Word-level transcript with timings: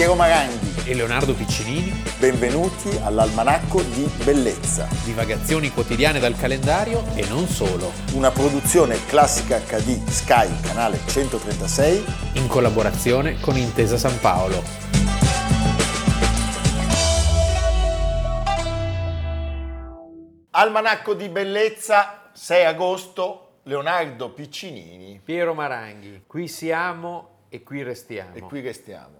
Piero 0.00 0.14
Maranghi. 0.14 0.88
e 0.88 0.94
Leonardo 0.94 1.34
Piccinini, 1.34 1.92
Benvenuti 2.18 2.88
all'Almanacco 3.02 3.82
di 3.82 4.10
Bellezza, 4.24 4.88
divagazioni 5.04 5.70
quotidiane 5.70 6.18
dal 6.18 6.34
calendario 6.38 7.04
e 7.14 7.28
non 7.28 7.46
solo, 7.46 7.92
una 8.14 8.30
produzione 8.30 8.96
classica 9.04 9.58
HD 9.58 10.02
Sky, 10.08 10.58
canale 10.62 11.00
136. 11.06 12.02
in 12.36 12.46
collaborazione 12.48 13.38
con 13.40 13.58
Intesa 13.58 13.98
San 13.98 14.18
Paolo. 14.20 14.62
Almanacco 20.52 21.12
di 21.12 21.28
Bellezza, 21.28 22.30
6 22.32 22.64
agosto, 22.64 23.58
Leonardo 23.64 24.30
Piccinini. 24.30 25.20
Piero 25.22 25.52
Maranghi, 25.52 26.22
qui 26.26 26.48
siamo 26.48 27.44
e 27.50 27.62
qui 27.62 27.82
restiamo. 27.82 28.34
E 28.34 28.40
qui 28.40 28.62
restiamo. 28.62 29.19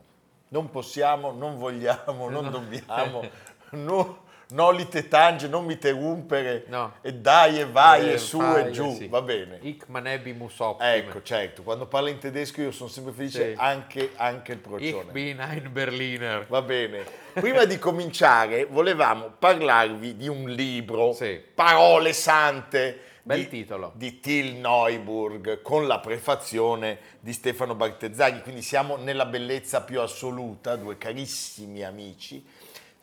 Non 0.53 0.69
possiamo, 0.71 1.31
non 1.33 1.59
vogliamo, 1.59 2.29
non 2.29 2.45
No. 2.45 2.51
dobbiamo. 2.51 3.25
No, 3.71 4.23
nolite 4.49 5.07
tange, 5.07 5.47
non 5.47 5.65
mi 5.65 5.75
interrompere. 5.75 6.65
No. 6.67 6.95
E 7.03 7.15
dai 7.15 7.61
e 7.61 7.67
vai 7.67 8.09
Eh, 8.09 8.13
e 8.15 8.19
su 8.19 8.41
fai, 8.41 8.67
e 8.67 8.71
giù. 8.73 8.93
sì. 8.97 9.07
Va 9.07 9.23
bene. 9.23 9.59
Hic 9.63 9.85
manebimus 9.87 10.59
optim. 10.59 10.85
Ecco, 10.89 11.23
certo, 11.23 11.63
quando 11.63 11.87
parla 11.87 12.09
in 12.11 12.19
tedesco 12.19 12.61
io 12.63 12.73
sono 12.73 12.89
sempre 12.89 13.13
felice 13.13 13.53
Sì. 13.53 13.61
anche, 13.61 14.11
anche 14.17 14.53
il 14.53 14.59
Ich 14.59 14.67
procione. 14.69 15.13
bin 15.13 15.39
ein 15.41 15.69
Berliner. 15.73 16.47
Va 16.49 16.63
bene. 16.63 17.05
Prima 17.33 17.65
di 17.65 17.79
cominciare 17.79 18.65
volevamo 18.65 19.33
parlarvi 19.39 20.17
di 20.17 20.27
un 20.27 20.49
libro, 20.51 21.13
Sì. 21.13 21.41
Parole 21.55 22.13
Sante, 22.13 23.03
Bel 23.23 23.41
di, 23.41 23.49
titolo. 23.49 23.93
di 23.95 24.19
Till 24.21 24.57
Neuburg, 24.57 25.61
con 25.63 25.87
la 25.87 25.99
prefazione 26.01 26.99
di 27.21 27.33
Stefano 27.33 27.75
Bartezzaghi, 27.75 28.41
quindi 28.43 28.63
siamo 28.63 28.97
nella 28.97 29.27
bellezza 29.27 29.83
più 29.83 30.01
assoluta, 30.01 30.77
due 30.77 30.97
carissimi 30.97 31.83
amici. 31.85 32.45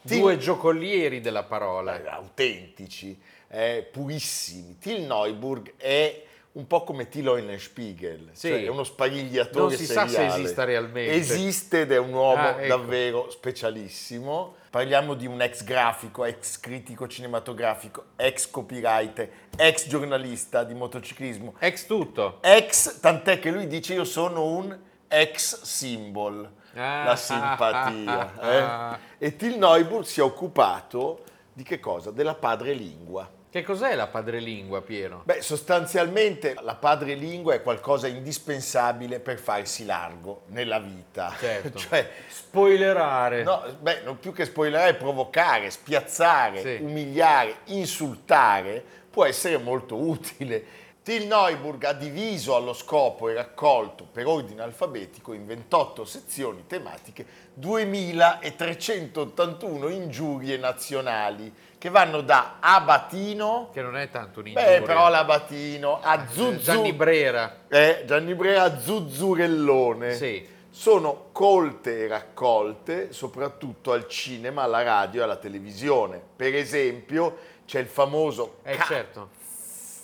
Till- 0.06 0.20
Due 0.20 0.38
giocolieri 0.38 1.22
della 1.22 1.44
parola. 1.44 2.02
eh, 2.02 2.08
autentici, 2.08 3.20
eh, 3.50 3.88
purissimi. 3.92 4.78
Till 4.80 5.02
Neuburg 5.06 5.74
è 5.78 6.24
un 6.54 6.66
po' 6.66 6.84
come 6.84 7.08
Till 7.10 7.28
Eulenspiegel, 7.28 8.30
Sì. 8.32 8.48
cioè 8.48 8.64
è 8.64 8.68
uno 8.68 8.84
sparigliatore 8.84 9.60
Non 9.68 9.72
si 9.76 9.86
sa 9.86 10.08
se 10.08 10.16
seriale. 10.16 10.42
esista 10.44 10.64
realmente. 10.64 11.12
Esiste 11.14 11.82
ed 11.82 11.92
è 11.92 11.98
un 11.98 12.14
uomo 12.14 12.42
Ah, 12.42 12.50
ecco. 12.62 12.68
davvero 12.68 13.30
specialissimo. 13.30 14.56
Parliamo 14.78 15.16
di 15.16 15.26
un 15.26 15.42
ex 15.42 15.64
grafico, 15.64 16.24
ex 16.24 16.60
critico 16.60 17.08
cinematografico, 17.08 18.10
ex 18.16 18.48
copywriter, 18.48 19.28
ex 19.58 19.88
giornalista 19.88 20.64
di 20.64 20.76
motociclismo, 20.76 21.56
Ex 21.58 21.88
tutto. 21.88 22.38
ex, 22.44 23.00
tant'è 23.00 23.40
che 23.40 23.50
lui 23.50 23.66
dice 23.66 23.96
io 23.96 24.04
sono 24.04 24.46
un 24.46 24.78
ex 25.08 25.62
symbol, 25.64 26.48
Ah, 26.76 27.06
la 27.06 27.16
simpatia. 27.16 28.34
ah, 28.38 28.52
eh. 28.54 28.58
ah. 28.62 29.00
E 29.18 29.36
Till 29.36 29.58
Neuburg 29.58 30.04
si 30.06 30.20
è 30.20 30.24
occupato 30.24 31.24
di 31.54 31.64
che 31.64 31.80
cosa? 31.80 32.12
Della 32.12 32.36
padrelingua. 32.36 33.28
Che 33.50 33.64
cos'è 33.64 33.96
la 33.96 34.08
padrelingua, 34.08 34.82
Piero? 34.82 35.22
Beh, 35.24 35.42
sostanzialmente 35.42 36.54
la 36.62 36.76
padrelingua 36.76 37.54
è 37.54 37.62
qualcosa 37.62 38.08
indispensabile 38.08 39.20
per 39.20 39.38
farsi 39.40 39.86
largo 39.86 40.44
nella 40.48 40.80
vita. 40.80 41.34
Certo. 41.40 41.78
cioè, 41.80 42.10
Spoilerare. 42.28 43.44
no, 43.44 43.64
beh, 43.80 44.02
non 44.04 44.20
più 44.20 44.34
che 44.34 44.44
spoilerare, 44.46 44.96
provocare, 44.96 45.70
spiazzare, 45.70 46.62
Sì. 46.62 46.78
umiliare, 46.84 47.58
insultare 47.66 48.84
può 49.10 49.24
essere 49.26 49.58
molto 49.58 49.96
utile. 49.96 50.86
Till 51.08 51.26
Neuburg 51.26 51.86
ha 51.86 51.94
diviso 51.94 52.54
allo 52.54 52.74
scopo 52.74 53.30
e 53.30 53.34
raccolto 53.34 54.06
per 54.12 54.28
ordine 54.28 54.62
alfabetico 54.62 55.32
in 55.32 55.48
28 55.48 56.04
sezioni 56.04 56.66
tematiche 56.68 57.26
2381 57.54 59.88
ingiurie 59.88 60.58
nazionali 60.58 61.50
che 61.78 61.90
vanno 61.90 62.20
da 62.20 62.58
Abatino, 62.60 63.70
Che 63.72 63.82
non 63.82 63.96
è 63.96 64.10
tanto 64.10 64.42
un 64.42 64.48
ingiuria. 64.48 64.80
beh 64.82 64.86
però 64.86 65.08
l'Abatino, 65.08 65.98
a 66.02 66.28
Zuzu, 66.28 66.58
Gianni 66.58 66.92
Brera. 66.92 67.60
eh, 67.70 68.04
Gianni 68.06 68.36
Brea 68.36 68.64
a 68.64 68.78
Zuzzurellone. 68.78 70.14
Sì. 70.14 70.46
Sono 70.70 71.28
colte 71.32 72.00
e 72.04 72.08
raccolte 72.10 73.14
soprattutto 73.14 73.94
al 73.94 74.10
cinema, 74.10 74.64
alla 74.64 74.84
radio 74.84 75.22
e 75.22 75.24
alla 75.24 75.38
televisione. 75.38 76.22
Per 76.36 76.54
esempio 76.54 77.38
c'è 77.66 77.80
il 77.80 77.88
famoso 77.88 78.58
Eh 78.64 78.76
ca- 78.76 78.84
certo. 78.84 79.30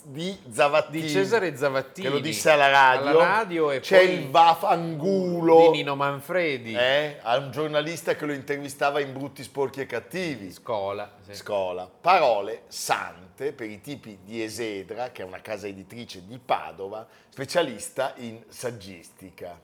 Di 0.04 0.36
Zavattini 0.50 1.02
Di 1.02 1.10
Cesare 1.10 1.56
Zavattini. 1.56 2.06
che 2.06 2.12
lo 2.12 2.20
disse 2.20 2.50
alla 2.50 2.68
radio. 2.68 3.08
Alla 3.08 3.24
radio 3.24 3.70
e 3.70 3.80
c'è 3.80 4.00
il 4.00 4.28
Vafangulo 4.30 5.70
di 5.70 5.78
Nino 5.78 5.96
Manfredi. 5.96 6.74
eh, 6.74 7.18
a 7.22 7.36
un 7.38 7.50
giornalista 7.50 8.14
che 8.14 8.26
lo 8.26 8.32
intervistava 8.32 9.00
in 9.00 9.12
Brutti, 9.12 9.42
Sporchi 9.42 9.80
e 9.80 9.86
Cattivi. 9.86 10.52
Scola. 10.52 11.10
sì. 11.26 11.34
Scola. 11.34 11.88
Parole 12.00 12.62
sante 12.68 13.52
per 13.52 13.68
i 13.68 13.80
tipi 13.80 14.18
di 14.24 14.42
Esedra, 14.42 15.10
che 15.10 15.22
è 15.22 15.24
una 15.24 15.40
casa 15.40 15.66
editrice 15.66 16.22
di 16.26 16.38
Padova, 16.38 17.06
specialista 17.30 18.12
in 18.18 18.42
saggistica. 18.48 19.58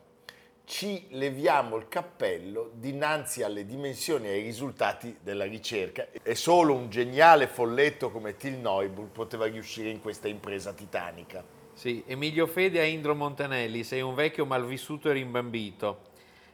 Ci 0.70 1.08
leviamo 1.10 1.74
il 1.74 1.88
cappello 1.88 2.70
dinanzi 2.74 3.42
alle 3.42 3.66
dimensioni 3.66 4.28
e 4.28 4.34
ai 4.34 4.42
risultati 4.42 5.18
della 5.20 5.44
ricerca 5.44 6.06
e 6.22 6.36
solo 6.36 6.74
un 6.74 6.88
geniale 6.88 7.48
folletto 7.48 8.12
come 8.12 8.36
Till 8.36 8.60
Neuburg 8.60 9.08
poteva 9.08 9.46
riuscire 9.46 9.90
in 9.90 10.00
questa 10.00 10.28
impresa 10.28 10.72
titanica. 10.72 11.42
Sì, 11.72 12.04
Emilio 12.06 12.46
Fede 12.46 12.78
a 12.78 12.84
Indro 12.84 13.16
Montanelli, 13.16 13.82
sei 13.82 14.00
un 14.00 14.14
vecchio 14.14 14.46
malvissuto 14.46 15.10
e 15.10 15.14
rimbambito. 15.14 16.02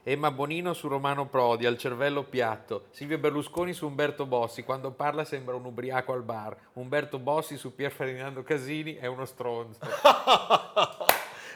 Emma 0.03 0.31
Bonino 0.31 0.73
su 0.73 0.89
Romano 0.89 1.27
Prodi, 1.27 1.67
al 1.67 1.77
cervello 1.77 2.23
piatto. 2.23 2.87
Silvio 2.93 3.19
Berlusconi 3.19 3.75
su 3.75 3.87
Umberto 3.87 4.25
Bossi, 4.25 4.63
quando 4.63 4.93
parla 4.93 5.27
sembra 5.27 5.57
un 5.57 5.67
ubriaco 5.67 6.15
al 6.15 6.23
bar. 6.23 6.57
Umberto 6.73 7.19
Bossi 7.19 7.59
su 7.59 7.75
Pier 7.75 7.93
Ferdinando 7.93 8.43
Casini 8.43 8.95
è 8.95 9.05
uno 9.05 9.27
stronzo. 9.27 9.81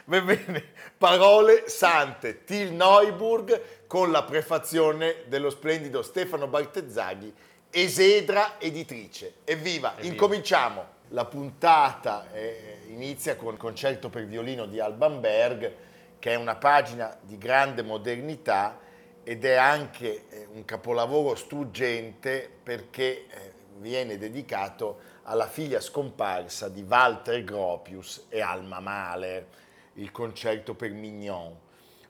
Bene, 0.05 0.63
parole 0.97 1.67
sante, 1.67 2.43
Till 2.43 2.71
Neuburg 2.73 3.85
con 3.87 4.11
la 4.11 4.23
prefazione 4.23 5.23
dello 5.27 5.49
splendido 5.49 6.01
Stefano 6.01 6.47
Bartezzaghi, 6.47 7.33
Esedra 7.69 8.59
editrice. 8.59 9.35
Evviva, 9.43 9.93
Evviva. 9.93 10.13
incominciamo. 10.13 10.99
La 11.09 11.25
puntata 11.25 12.31
eh, 12.31 12.83
inizia 12.87 13.35
con 13.35 13.53
il 13.53 13.59
concerto 13.59 14.09
per 14.09 14.25
violino 14.25 14.65
di 14.65 14.79
Alban 14.79 15.19
Berg, 15.19 15.73
che 16.19 16.31
è 16.31 16.35
una 16.35 16.55
pagina 16.55 17.17
di 17.21 17.37
grande 17.37 17.81
modernità 17.81 18.79
ed 19.23 19.45
è 19.45 19.55
anche 19.55 20.25
eh, 20.29 20.47
un 20.53 20.65
capolavoro 20.65 21.35
struggente 21.35 22.49
perché 22.63 23.25
eh, 23.27 23.53
viene 23.77 24.17
dedicato 24.17 24.99
alla 25.23 25.47
figlia 25.47 25.79
scomparsa 25.79 26.69
di 26.69 26.81
Walter 26.81 27.43
Gropius 27.43 28.25
e 28.29 28.41
Alma 28.41 28.79
Mahler, 28.79 29.45
il 29.93 30.11
concerto 30.11 30.73
per 30.73 30.91
Mignon. 30.91 31.55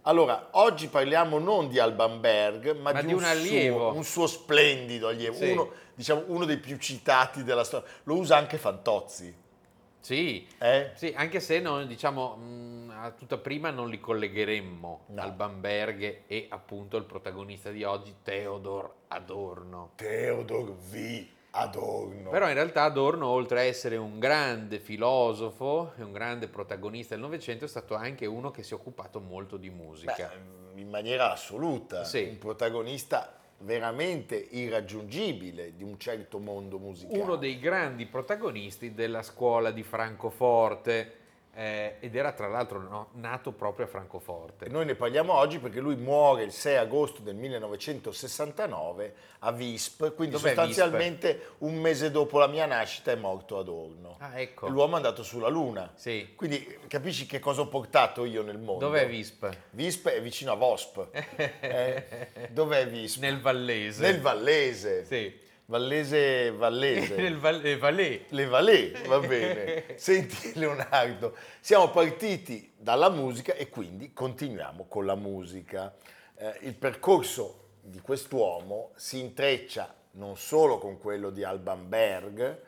Allora, 0.03 0.47
oggi 0.53 0.87
parliamo 0.87 1.37
non 1.37 1.67
di 1.69 1.77
Alban 1.77 2.19
Berg, 2.19 2.75
ma, 2.77 2.91
Ma 2.91 3.01
di, 3.01 3.07
di 3.07 3.13
un 3.13 3.19
suo- 3.19 3.29
allievo. 3.29 3.93
un 3.93 4.03
suo 4.03 4.25
splendido 4.27 5.07
allievo, 5.07 5.35
Sì. 5.35 5.51
uno, 5.51 5.71
diciamo, 5.93 6.23
uno 6.27 6.45
dei 6.45 6.57
più 6.57 6.77
citati 6.77 7.43
della 7.43 7.63
storia. 7.63 7.87
Lo 8.03 8.15
usa 8.17 8.35
anche 8.37 8.57
Fantozzi. 8.57 9.37
Sì, 9.99 10.47
Eh? 10.57 10.89
sì, 10.95 11.13
anche 11.15 11.39
se 11.39 11.59
noi 11.59 11.85
diciamo 11.85 12.35
mh, 12.35 12.93
a 12.97 13.11
tutta 13.11 13.37
prima 13.37 13.69
non 13.69 13.87
li 13.87 13.99
collegheremmo 13.99 15.01
No. 15.09 15.21
al 15.21 15.31
Bamberg 15.33 16.21
e 16.25 16.47
appunto 16.49 16.97
il 16.97 17.03
protagonista 17.03 17.69
di 17.69 17.83
oggi, 17.83 18.15
Theodor 18.23 18.91
Adorno. 19.09 19.91
Theodor 19.97 20.73
V. 20.73 21.27
Adorno. 21.51 22.29
Però 22.29 22.47
in 22.47 22.53
realtà 22.53 22.83
Adorno, 22.83 23.27
oltre 23.27 23.59
a 23.59 23.63
essere 23.63 23.97
un 23.97 24.19
grande 24.19 24.79
filosofo 24.79 25.93
e 25.97 26.03
un 26.03 26.11
grande 26.13 26.47
protagonista 26.47 27.13
del 27.13 27.23
Novecento, 27.23 27.65
è 27.65 27.67
stato 27.67 27.95
anche 27.95 28.25
uno 28.25 28.51
che 28.51 28.63
si 28.63 28.73
è 28.73 28.75
occupato 28.75 29.19
molto 29.19 29.57
di 29.57 29.69
musica. 29.69 30.31
Beh, 30.73 30.79
in 30.81 30.89
maniera 30.89 31.31
assoluta, 31.31 32.05
Sì. 32.05 32.23
un 32.23 32.37
protagonista 32.37 33.35
veramente 33.59 34.35
irraggiungibile 34.35 35.75
di 35.75 35.83
un 35.83 35.99
certo 35.99 36.39
mondo 36.39 36.79
musicale. 36.79 37.19
uno 37.19 37.35
dei 37.35 37.59
grandi 37.59 38.05
protagonisti 38.07 38.93
della 38.93 39.21
scuola 39.21 39.71
di 39.71 39.83
Francoforte 39.83 41.15
eh, 41.53 41.97
ed 41.99 42.15
era 42.15 42.31
tra 42.31 42.47
l'altro 42.47 42.79
no, 42.79 43.09
nato 43.13 43.51
proprio 43.51 43.85
a 43.85 43.89
Francoforte. 43.89 44.65
E 44.65 44.69
Noi 44.69 44.85
ne 44.85 44.95
parliamo 44.95 45.33
oggi 45.33 45.59
perché 45.59 45.79
lui 45.79 45.95
muore 45.95 46.43
il 46.43 46.51
6 46.51 46.77
agosto 46.77 47.21
del 47.21 47.35
1969 47.35 49.13
a 49.39 49.51
Visp, 49.51 50.13
quindi 50.15 50.35
Dov'è 50.35 50.49
sostanzialmente 50.49 51.53
un 51.59 51.75
mese 51.75 52.11
dopo 52.11 52.37
la 52.37 52.47
mia 52.47 52.65
nascita 52.65 53.11
è 53.11 53.15
morto 53.15 53.57
Adorno. 53.57 54.17
Ah, 54.19 54.39
ecco. 54.39 54.67
L'uomo 54.67 54.93
è 54.93 54.97
andato 54.97 55.23
sulla 55.23 55.49
Luna. 55.49 55.91
Sì. 55.95 56.33
Quindi 56.35 56.79
capisci 56.87 57.25
che 57.25 57.39
cosa 57.39 57.61
ho 57.61 57.67
portato 57.67 58.23
io 58.25 58.43
nel 58.43 58.57
mondo? 58.57 58.85
Dov'è 58.85 59.07
Visp? 59.07 59.49
Visp 59.71 60.07
è 60.07 60.21
vicino 60.21 60.51
a 60.51 60.55
Vosp. 60.55 61.07
Eh, 61.61 62.49
dov'è 62.49 62.87
Visp? 62.87 63.19
Nel 63.21 63.39
Vallese. 63.39 64.01
Nel 64.01 64.19
Vallese. 64.19 65.05
Sì. 65.05 65.40
Vallese, 65.71 66.51
Vallese. 66.51 67.31
Val- 67.39 67.65
eh, 67.65 67.77
Valais. 67.77 68.23
Le 68.27 68.45
Valais, 68.45 69.07
va 69.07 69.19
bene. 69.19 69.97
Senti 69.97 70.51
Leonardo, 70.59 71.33
siamo 71.61 71.89
partiti 71.89 72.73
dalla 72.75 73.09
musica 73.09 73.53
e 73.53 73.69
quindi 73.69 74.11
continuiamo 74.11 74.83
con 74.89 75.05
la 75.05 75.15
musica. 75.15 75.95
Eh, 76.35 76.57
il 76.63 76.73
percorso 76.73 77.69
di 77.79 78.01
quest'uomo 78.01 78.91
si 78.95 79.19
intreccia 79.19 79.95
non 80.13 80.35
solo 80.35 80.77
con 80.77 80.99
quello 80.99 81.29
di 81.29 81.45
Alban 81.45 81.87
Berg, 81.87 82.61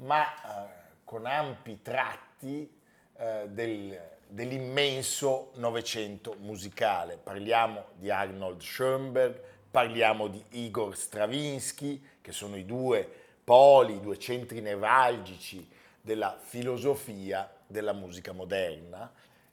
ma 0.00 0.26
eh, 0.26 0.68
con 1.02 1.24
ampi 1.24 1.80
tratti 1.80 2.70
eh, 3.16 3.44
del, 3.48 3.98
dell'immenso 4.28 5.52
Novecento 5.54 6.36
musicale. 6.40 7.16
Parliamo 7.16 7.86
di 7.94 8.10
Arnold 8.10 8.60
Schoenberg, 8.60 9.40
parliamo 9.70 10.28
di 10.28 10.44
Igor 10.50 10.94
Stravinsky, 10.94 12.12
che 12.24 12.32
sono 12.32 12.56
i 12.56 12.64
due 12.64 13.06
poli, 13.44 13.96
i 13.96 14.00
due 14.00 14.18
centri 14.18 14.62
nevralgici 14.62 15.68
della 16.00 16.38
filosofia 16.40 17.54
della 17.66 17.92
musica 17.92 18.32
moderna. 18.32 19.12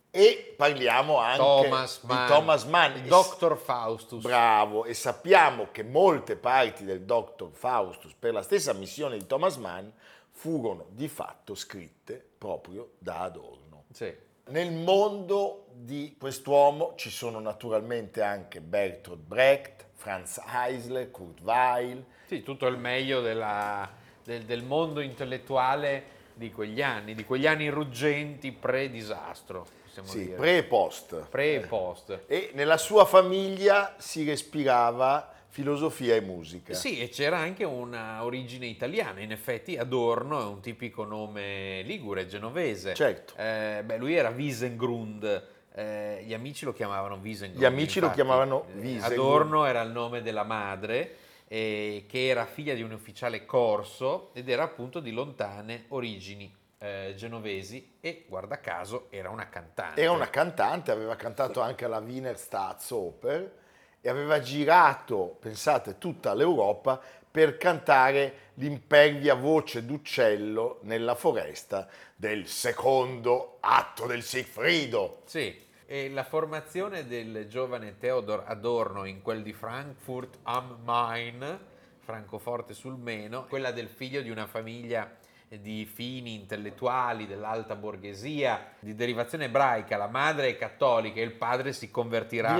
E 0.09 0.53
parliamo 0.55 1.17
anche 1.17 1.37
Thomas 1.37 1.99
di 1.99 2.07
Mann, 2.07 2.27
Thomas 2.29 2.63
Mann. 2.63 2.95
il 2.95 3.03
Dr. 3.03 3.57
Faustus. 3.57 4.23
Bravo, 4.23 4.85
e 4.85 4.93
sappiamo 4.93 5.67
che 5.71 5.83
molte 5.83 6.37
parti 6.37 6.85
del 6.85 7.01
Dr. 7.01 7.49
Faustus, 7.51 8.13
per 8.17 8.31
la 8.31 8.41
stessa 8.41 8.71
missione 8.71 9.17
di 9.17 9.25
Thomas 9.25 9.57
Mann, 9.57 9.89
furono 10.29 10.85
di 10.91 11.09
fatto 11.09 11.55
scritte 11.55 12.25
proprio 12.37 12.91
da 12.99 13.19
Adorno. 13.19 13.83
Sì. 13.91 14.15
Nel 14.45 14.71
mondo 14.71 15.65
di 15.73 16.15
quest'uomo 16.17 16.93
ci 16.95 17.09
sono 17.09 17.41
naturalmente 17.41 18.21
anche 18.21 18.61
Bertolt 18.61 19.19
Brecht, 19.19 19.87
Franz 19.95 20.41
Eisler, 20.47 21.11
Kurt 21.11 21.41
Weill, 21.41 22.05
Sì, 22.31 22.43
tutto 22.43 22.65
il 22.67 22.77
meglio 22.77 23.19
della- 23.19 23.91
del, 24.23 24.43
del 24.43 24.63
mondo 24.63 25.01
intellettuale 25.01 26.03
di 26.33 26.49
quegli 26.49 26.81
anni, 26.81 27.13
di 27.13 27.25
quegli 27.25 27.45
anni 27.45 27.67
ruggenti 27.67 28.53
pre-disastro, 28.53 29.67
possiamo 29.83 30.07
sì, 30.07 30.19
dire. 30.23 30.35
pre 30.37 30.57
e 30.59 30.63
post. 30.63 31.25
Pre 31.29 31.53
e 31.55 31.59
post. 31.59 32.21
E 32.27 32.51
nella 32.53 32.77
sua 32.77 33.03
famiglia 33.03 33.95
si 33.97 34.23
respirava 34.23 35.29
filosofia 35.49 36.15
e 36.15 36.21
musica. 36.21 36.73
Sì, 36.73 37.01
e 37.01 37.09
c'era 37.09 37.37
anche 37.37 37.65
una 37.65 38.23
origine 38.23 38.65
italiana, 38.65 39.19
in 39.19 39.33
effetti 39.33 39.75
Adorno 39.75 40.39
è 40.39 40.45
un 40.45 40.61
tipico 40.61 41.03
nome 41.03 41.81
ligure, 41.81 42.27
genovese. 42.27 42.93
Certo. 42.93 43.33
Eh, 43.35 43.81
beh, 43.83 43.97
lui 43.97 44.15
era 44.15 44.29
Wiesengrund, 44.29 45.47
eh, 45.75 46.23
gli 46.25 46.33
amici 46.33 46.63
lo 46.63 46.71
chiamavano 46.71 47.19
Wiesengrund. 47.21 47.61
Gli 47.61 47.65
amici 47.65 47.99
lo 47.99 48.05
infatti. 48.05 48.21
chiamavano 48.23 48.67
Eh, 48.69 48.79
Wiesengrund. 48.79 49.11
Adorno 49.11 49.65
era 49.65 49.81
il 49.81 49.91
nome 49.91 50.21
della 50.21 50.43
madre, 50.43 51.15
eh, 51.53 52.05
che 52.07 52.27
era 52.27 52.45
figlia 52.45 52.73
di 52.73 52.81
un 52.81 52.93
ufficiale 52.93 53.45
corso 53.45 54.29
ed 54.33 54.47
era 54.47 54.63
appunto 54.63 55.01
di 55.01 55.11
lontane 55.11 55.83
origini 55.89 56.49
eh, 56.77 57.13
genovesi 57.17 57.97
e, 57.99 58.23
guarda 58.29 58.61
caso, 58.61 59.07
era 59.09 59.29
una 59.29 59.49
cantante. 59.49 59.99
Era 59.99 60.13
una 60.13 60.29
cantante, 60.29 60.91
aveva 60.91 61.17
cantato 61.17 61.59
anche 61.59 61.83
alla 61.83 61.97
Wiener 61.97 62.37
Staatsoper 62.37 63.51
e 63.99 64.09
aveva 64.09 64.39
girato, 64.39 65.35
pensate, 65.41 65.97
tutta 65.97 66.33
l'Europa 66.33 67.01
per 67.29 67.57
cantare 67.57 68.51
l'impervia 68.53 69.33
voce 69.33 69.85
d'uccello 69.85 70.79
nella 70.83 71.15
foresta 71.15 71.85
del 72.15 72.47
secondo 72.47 73.57
atto 73.59 74.05
del 74.05 74.23
Siegfriedo. 74.23 75.23
Sì, 75.25 75.53
e 75.91 76.09
la 76.09 76.23
formazione 76.23 77.05
del 77.05 77.47
giovane 77.49 77.97
Theodor 77.97 78.45
Adorno 78.47 79.03
in 79.03 79.21
quel 79.21 79.43
di 79.43 79.51
Frankfurt 79.51 80.37
am 80.43 80.77
Main, 80.85 81.59
Francoforte 81.99 82.73
sul 82.73 82.95
Meno, 82.97 83.45
quella 83.49 83.71
del 83.71 83.89
figlio 83.89 84.21
di 84.21 84.29
una 84.29 84.47
famiglia 84.47 85.13
di 85.49 85.83
fini 85.83 86.33
intellettuali 86.33 87.27
dell'alta 87.27 87.75
borghesia 87.75 88.71
di 88.79 88.95
derivazione 88.95 89.45
ebraica, 89.45 89.97
la 89.97 90.07
madre 90.07 90.47
è 90.47 90.55
cattolica 90.55 91.19
e 91.19 91.23
il 91.23 91.33
padre 91.33 91.73
si 91.73 91.91
convertirà 91.91 92.55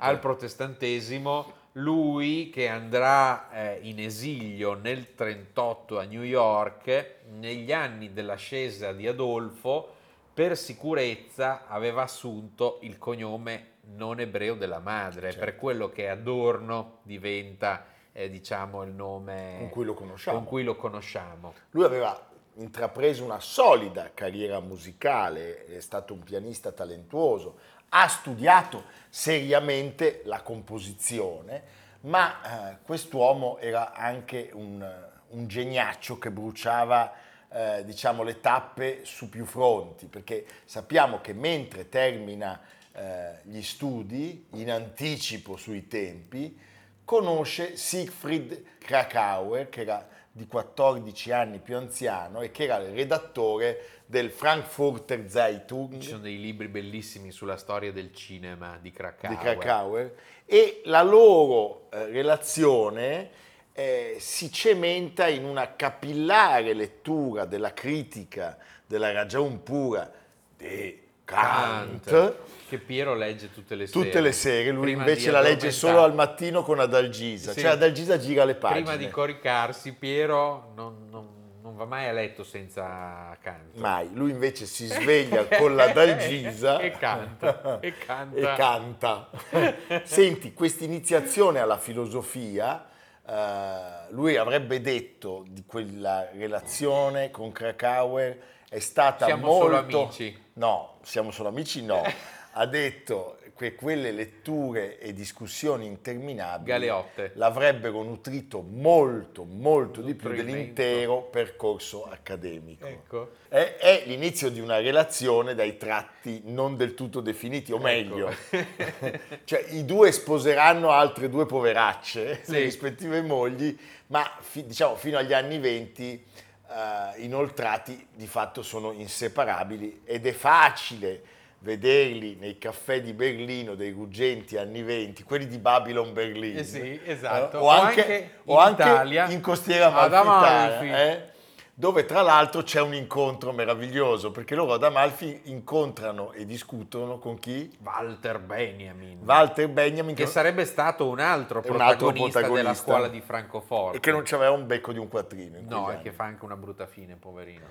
al 0.00 0.18
protestantesimo, 0.18 1.52
lui 1.74 2.50
che 2.50 2.66
andrà 2.66 3.48
eh, 3.52 3.78
in 3.82 4.00
esilio 4.00 4.74
nel 4.74 5.14
38 5.14 6.00
a 6.00 6.02
New 6.02 6.22
York, 6.22 7.18
negli 7.38 7.72
anni 7.72 8.12
dell'ascesa 8.12 8.90
di 8.90 9.06
Adolfo, 9.06 9.93
per 10.34 10.56
sicurezza 10.56 11.66
aveva 11.68 12.02
assunto 12.02 12.78
il 12.82 12.98
cognome 12.98 13.68
non 13.94 14.18
ebreo 14.18 14.54
della 14.56 14.80
madre, 14.80 15.30
Certo. 15.30 15.44
per 15.44 15.56
quello 15.56 15.90
che 15.90 16.08
Adorno 16.08 16.98
diventa 17.02 17.84
eh, 18.12 18.28
diciamo 18.28 18.82
il 18.82 18.92
nome 18.92 19.56
Con 19.58 19.68
cui 19.70 19.84
lo 19.84 19.94
conosciamo. 19.94 20.38
con 20.38 20.46
cui 20.46 20.64
lo 20.64 20.76
conosciamo. 20.76 21.54
Lui 21.70 21.84
aveva 21.84 22.30
intrapreso 22.56 23.24
una 23.24 23.40
solida 23.40 24.10
carriera 24.14 24.60
musicale, 24.60 25.66
è 25.66 25.80
stato 25.80 26.14
un 26.14 26.20
pianista 26.22 26.72
talentuoso, 26.72 27.58
ha 27.90 28.08
studiato 28.08 28.84
seriamente 29.08 30.22
la 30.24 30.40
composizione, 30.42 31.62
ma 32.02 32.72
eh, 32.72 32.76
quest'uomo 32.82 33.58
era 33.58 33.92
anche 33.92 34.50
un, 34.52 34.84
un 35.28 35.46
geniaccio 35.46 36.18
che 36.18 36.30
bruciava 36.30 37.12
eh, 37.54 37.84
diciamo, 37.84 38.24
le 38.24 38.40
tappe 38.40 39.04
su 39.04 39.28
più 39.28 39.44
fronti, 39.44 40.06
perché 40.06 40.44
sappiamo 40.64 41.20
che 41.20 41.32
mentre 41.32 41.88
termina 41.88 42.60
eh, 42.92 43.38
gli 43.44 43.62
studi, 43.62 44.46
in 44.54 44.72
anticipo 44.72 45.56
sui 45.56 45.86
tempi, 45.86 46.58
conosce 47.04 47.76
Siegfried 47.76 48.78
Krakauer, 48.78 49.68
che 49.68 49.82
era 49.82 50.08
di 50.32 50.48
14 50.48 51.30
anni 51.30 51.60
più 51.60 51.76
anziano 51.76 52.40
e 52.40 52.50
che 52.50 52.64
era 52.64 52.78
il 52.78 52.92
redattore 52.92 54.02
del 54.04 54.32
Frankfurter 54.32 55.30
Zeitung 55.30 56.00
Ci 56.00 56.08
sono 56.08 56.22
dei 56.22 56.40
libri 56.40 56.66
bellissimi 56.66 57.30
sulla 57.30 57.56
storia 57.56 57.92
del 57.92 58.12
cinema 58.12 58.76
di 58.82 58.90
Krakauer. 58.90 59.36
di 59.36 59.40
Krakauer 59.40 60.14
e 60.44 60.80
la 60.86 61.02
loro 61.02 61.88
eh, 61.92 62.06
relazione 62.06 63.30
eh, 63.76 64.16
si 64.20 64.52
cementa 64.52 65.26
in 65.28 65.44
una 65.44 65.74
capillare 65.74 66.72
lettura 66.74 67.44
della 67.44 67.72
critica 67.74 68.56
della 68.86 69.10
ragion 69.12 69.62
pura 69.64 70.08
di 70.56 71.02
Kant, 71.24 72.04
Kant, 72.08 72.34
che 72.68 72.78
Piero 72.78 73.14
legge 73.14 73.52
tutte 73.52 73.74
le 73.74 73.86
sere. 73.86 74.04
tutte 74.04 74.20
le 74.20 74.32
sere, 74.32 74.70
lui 74.70 74.82
Prima 74.82 75.00
invece 75.00 75.30
la 75.30 75.40
legge 75.40 75.70
solo 75.72 76.02
al 76.02 76.14
mattino 76.14 76.62
con 76.62 76.78
Adalgisa, 76.78 77.52
Sì. 77.52 77.60
cioè 77.60 77.70
Adalgisa 77.70 78.18
gira 78.18 78.44
le 78.44 78.54
pagine. 78.54 78.82
Prima 78.82 78.96
di 78.96 79.08
coricarsi, 79.08 79.92
Piero 79.94 80.72
non, 80.76 81.08
non- 81.10 81.28
non 81.62 81.76
va 81.76 81.86
mai 81.86 82.06
a 82.08 82.12
letto 82.12 82.44
senza 82.44 83.34
canto. 83.40 83.80
Mai, 83.80 84.10
lui 84.12 84.30
invece 84.30 84.66
si 84.66 84.86
sveglia 84.86 85.46
con 85.46 85.74
la 85.74 85.88
Dalgisa 85.88 86.78
E 86.78 86.90
canta, 86.90 87.80
e 87.80 87.94
canta. 87.96 88.52
e 88.52 88.56
canta. 88.56 89.30
Senti, 90.04 90.52
questa 90.52 90.84
iniziazione 90.84 91.58
alla 91.60 91.78
filosofia, 91.78 92.84
eh, 93.26 94.10
lui 94.10 94.36
avrebbe 94.36 94.80
detto 94.80 95.44
di 95.48 95.64
quella 95.64 96.28
relazione 96.32 97.30
con 97.30 97.52
Krakauer 97.52 98.38
è 98.68 98.78
stata 98.80 99.26
Siamo 99.26 99.46
molto... 99.46 99.64
solo 99.64 99.76
amici. 99.78 100.42
No, 100.54 100.98
siamo 101.02 101.30
solo 101.30 101.48
amici, 101.48 101.82
no. 101.82 102.02
Ha 102.56 102.66
detto 102.66 103.38
che 103.56 103.74
quelle 103.74 104.10
letture 104.10 104.98
e 104.98 105.12
discussioni 105.12 105.86
interminabili 105.86 106.70
Galeotte. 106.70 107.32
l'avrebbero 107.34 108.02
nutrito 108.02 108.60
molto, 108.62 109.44
molto 109.44 110.00
di 110.02 110.14
più 110.14 110.30
dell'intero 110.30 111.22
percorso 111.22 112.04
accademico. 112.04 112.86
Ecco. 112.86 113.30
È, 113.48 113.76
è 113.78 114.02
l'inizio 114.06 114.50
di 114.50 114.60
una 114.60 114.78
relazione 114.78 115.54
dai 115.54 115.76
tratti 115.76 116.42
non 116.46 116.76
del 116.76 116.94
tutto 116.94 117.20
definiti, 117.20 117.70
o 117.72 117.76
Ecco. 117.76 117.84
meglio, 117.84 118.34
cioè 119.44 119.64
i 119.70 119.84
due 119.84 120.10
sposeranno 120.10 120.90
altre 120.90 121.28
due 121.28 121.46
poveracce, 121.46 122.40
Sì. 122.42 122.52
le 122.52 122.60
rispettive 122.60 123.22
mogli, 123.22 123.76
ma 124.08 124.28
fi- 124.40 124.66
diciamo 124.66 124.96
fino 124.96 125.16
agli 125.18 125.32
anni 125.32 125.58
20 125.58 126.24
eh, 126.66 127.22
inoltrati 127.22 128.08
di 128.14 128.26
fatto 128.26 128.62
sono 128.62 128.90
inseparabili 128.92 130.00
ed 130.04 130.26
è 130.26 130.32
facile 130.32 131.22
vederli 131.64 132.36
nei 132.38 132.58
caffè 132.58 133.00
di 133.00 133.14
Berlino 133.14 133.74
dei 133.74 133.90
ruggenti 133.90 134.58
anni 134.58 134.82
20, 134.82 135.22
quelli 135.22 135.46
di 135.46 135.58
Babylon 135.58 136.12
Berlino, 136.12 136.60
Eh 136.60 136.64
sì, 136.64 137.00
esatto. 137.04 137.58
o 137.58 137.62
O 137.64 137.68
anche, 137.70 138.00
anche 138.02 138.30
o 138.44 138.52
in 138.52 138.58
anche 138.66 138.82
Italia, 138.82 139.28
in 139.30 139.40
costiera 139.40 139.86
Amalfi. 139.92 140.88
eh? 140.88 141.32
dove 141.76 142.04
tra 142.04 142.20
l'altro 142.22 142.62
c'è 142.62 142.80
un 142.80 142.94
incontro 142.94 143.50
meraviglioso, 143.52 144.30
perché 144.30 144.54
loro 144.54 144.74
ad 144.74 144.84
Amalfi 144.84 145.40
incontrano 145.46 146.30
e 146.30 146.44
discutono 146.44 147.18
con 147.18 147.36
chi? 147.40 147.68
Walter 147.82 148.38
Benjamin. 148.38 149.18
Walter 149.24 149.68
Benjamin, 149.68 150.14
che 150.14 150.26
sarebbe 150.26 150.66
stato 150.66 151.08
un 151.08 151.18
altro 151.18 151.62
un 151.66 151.80
altro 151.80 152.12
protagonista, 152.12 152.48
della 152.48 152.74
scuola 152.74 153.08
di 153.08 153.20
Francoforte. 153.20 153.96
e 153.96 154.00
che 154.00 154.12
non 154.12 154.22
c'aveva 154.24 154.52
un 154.52 154.66
becco 154.68 154.92
di 154.92 154.98
un 155.00 155.08
quattrino. 155.08 155.58
in 155.58 155.66
No, 155.66 155.90
e 155.90 155.94
anni. 155.94 156.02
che 156.04 156.12
fa 156.12 156.24
anche 156.24 156.44
una 156.44 156.56
brutta 156.56 156.86
fine, 156.86 157.16
poverino. 157.16 157.64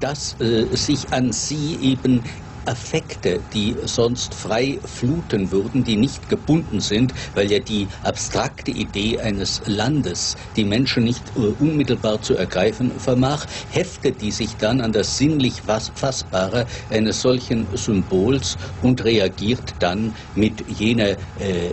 dass 0.00 0.34
äh, 0.40 0.74
sich 0.74 1.04
an 1.12 1.30
sie 1.32 1.78
eben 1.92 2.20
Affekte, 2.66 3.40
die 3.52 3.76
sonst 3.84 4.34
frei 4.34 4.78
fluten 4.84 5.52
würden, 5.52 5.84
die 5.84 5.96
nicht 5.96 6.28
gebunden 6.28 6.80
sind, 6.80 7.12
weil 7.34 7.50
ja 7.50 7.58
die 7.60 7.88
abstrakte 8.02 8.70
Idee 8.70 9.20
eines 9.20 9.62
Landes 9.66 10.34
die 10.56 10.64
Menschen 10.64 11.04
nicht 11.04 11.36
unmittelbar 11.36 12.20
zu 12.22 12.34
ergreifen 12.34 12.98
vermag, 12.98 13.46
heftet 13.70 14.20
die 14.20 14.32
sich 14.32 14.56
dann 14.56 14.80
an 14.80 14.92
das 14.92 15.16
sinnlich 15.16 15.62
Fassbare 15.62 16.66
eines 16.90 17.20
solchen 17.20 17.68
Symbols 17.76 18.56
und 18.82 19.04
reagiert 19.04 19.74
dann 19.78 20.14
mit 20.34 20.68
jener 20.68 21.16
äh, 21.38 21.72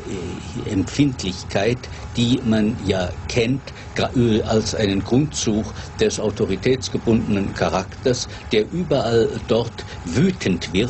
Empfindlichkeit, 0.66 1.90
die 2.18 2.40
man 2.44 2.78
ja 2.86 3.10
kennt 3.28 3.74
äh, 3.98 4.42
als 4.44 4.76
einen 4.76 5.04
Grundzug 5.04 5.74
des 6.00 6.20
autoritätsgebundenen 6.20 7.54
Charakters, 7.54 8.28
der 8.52 8.72
überall 8.72 9.42
dort 9.48 9.86
wütend 10.06 10.72
wird, 10.74 10.83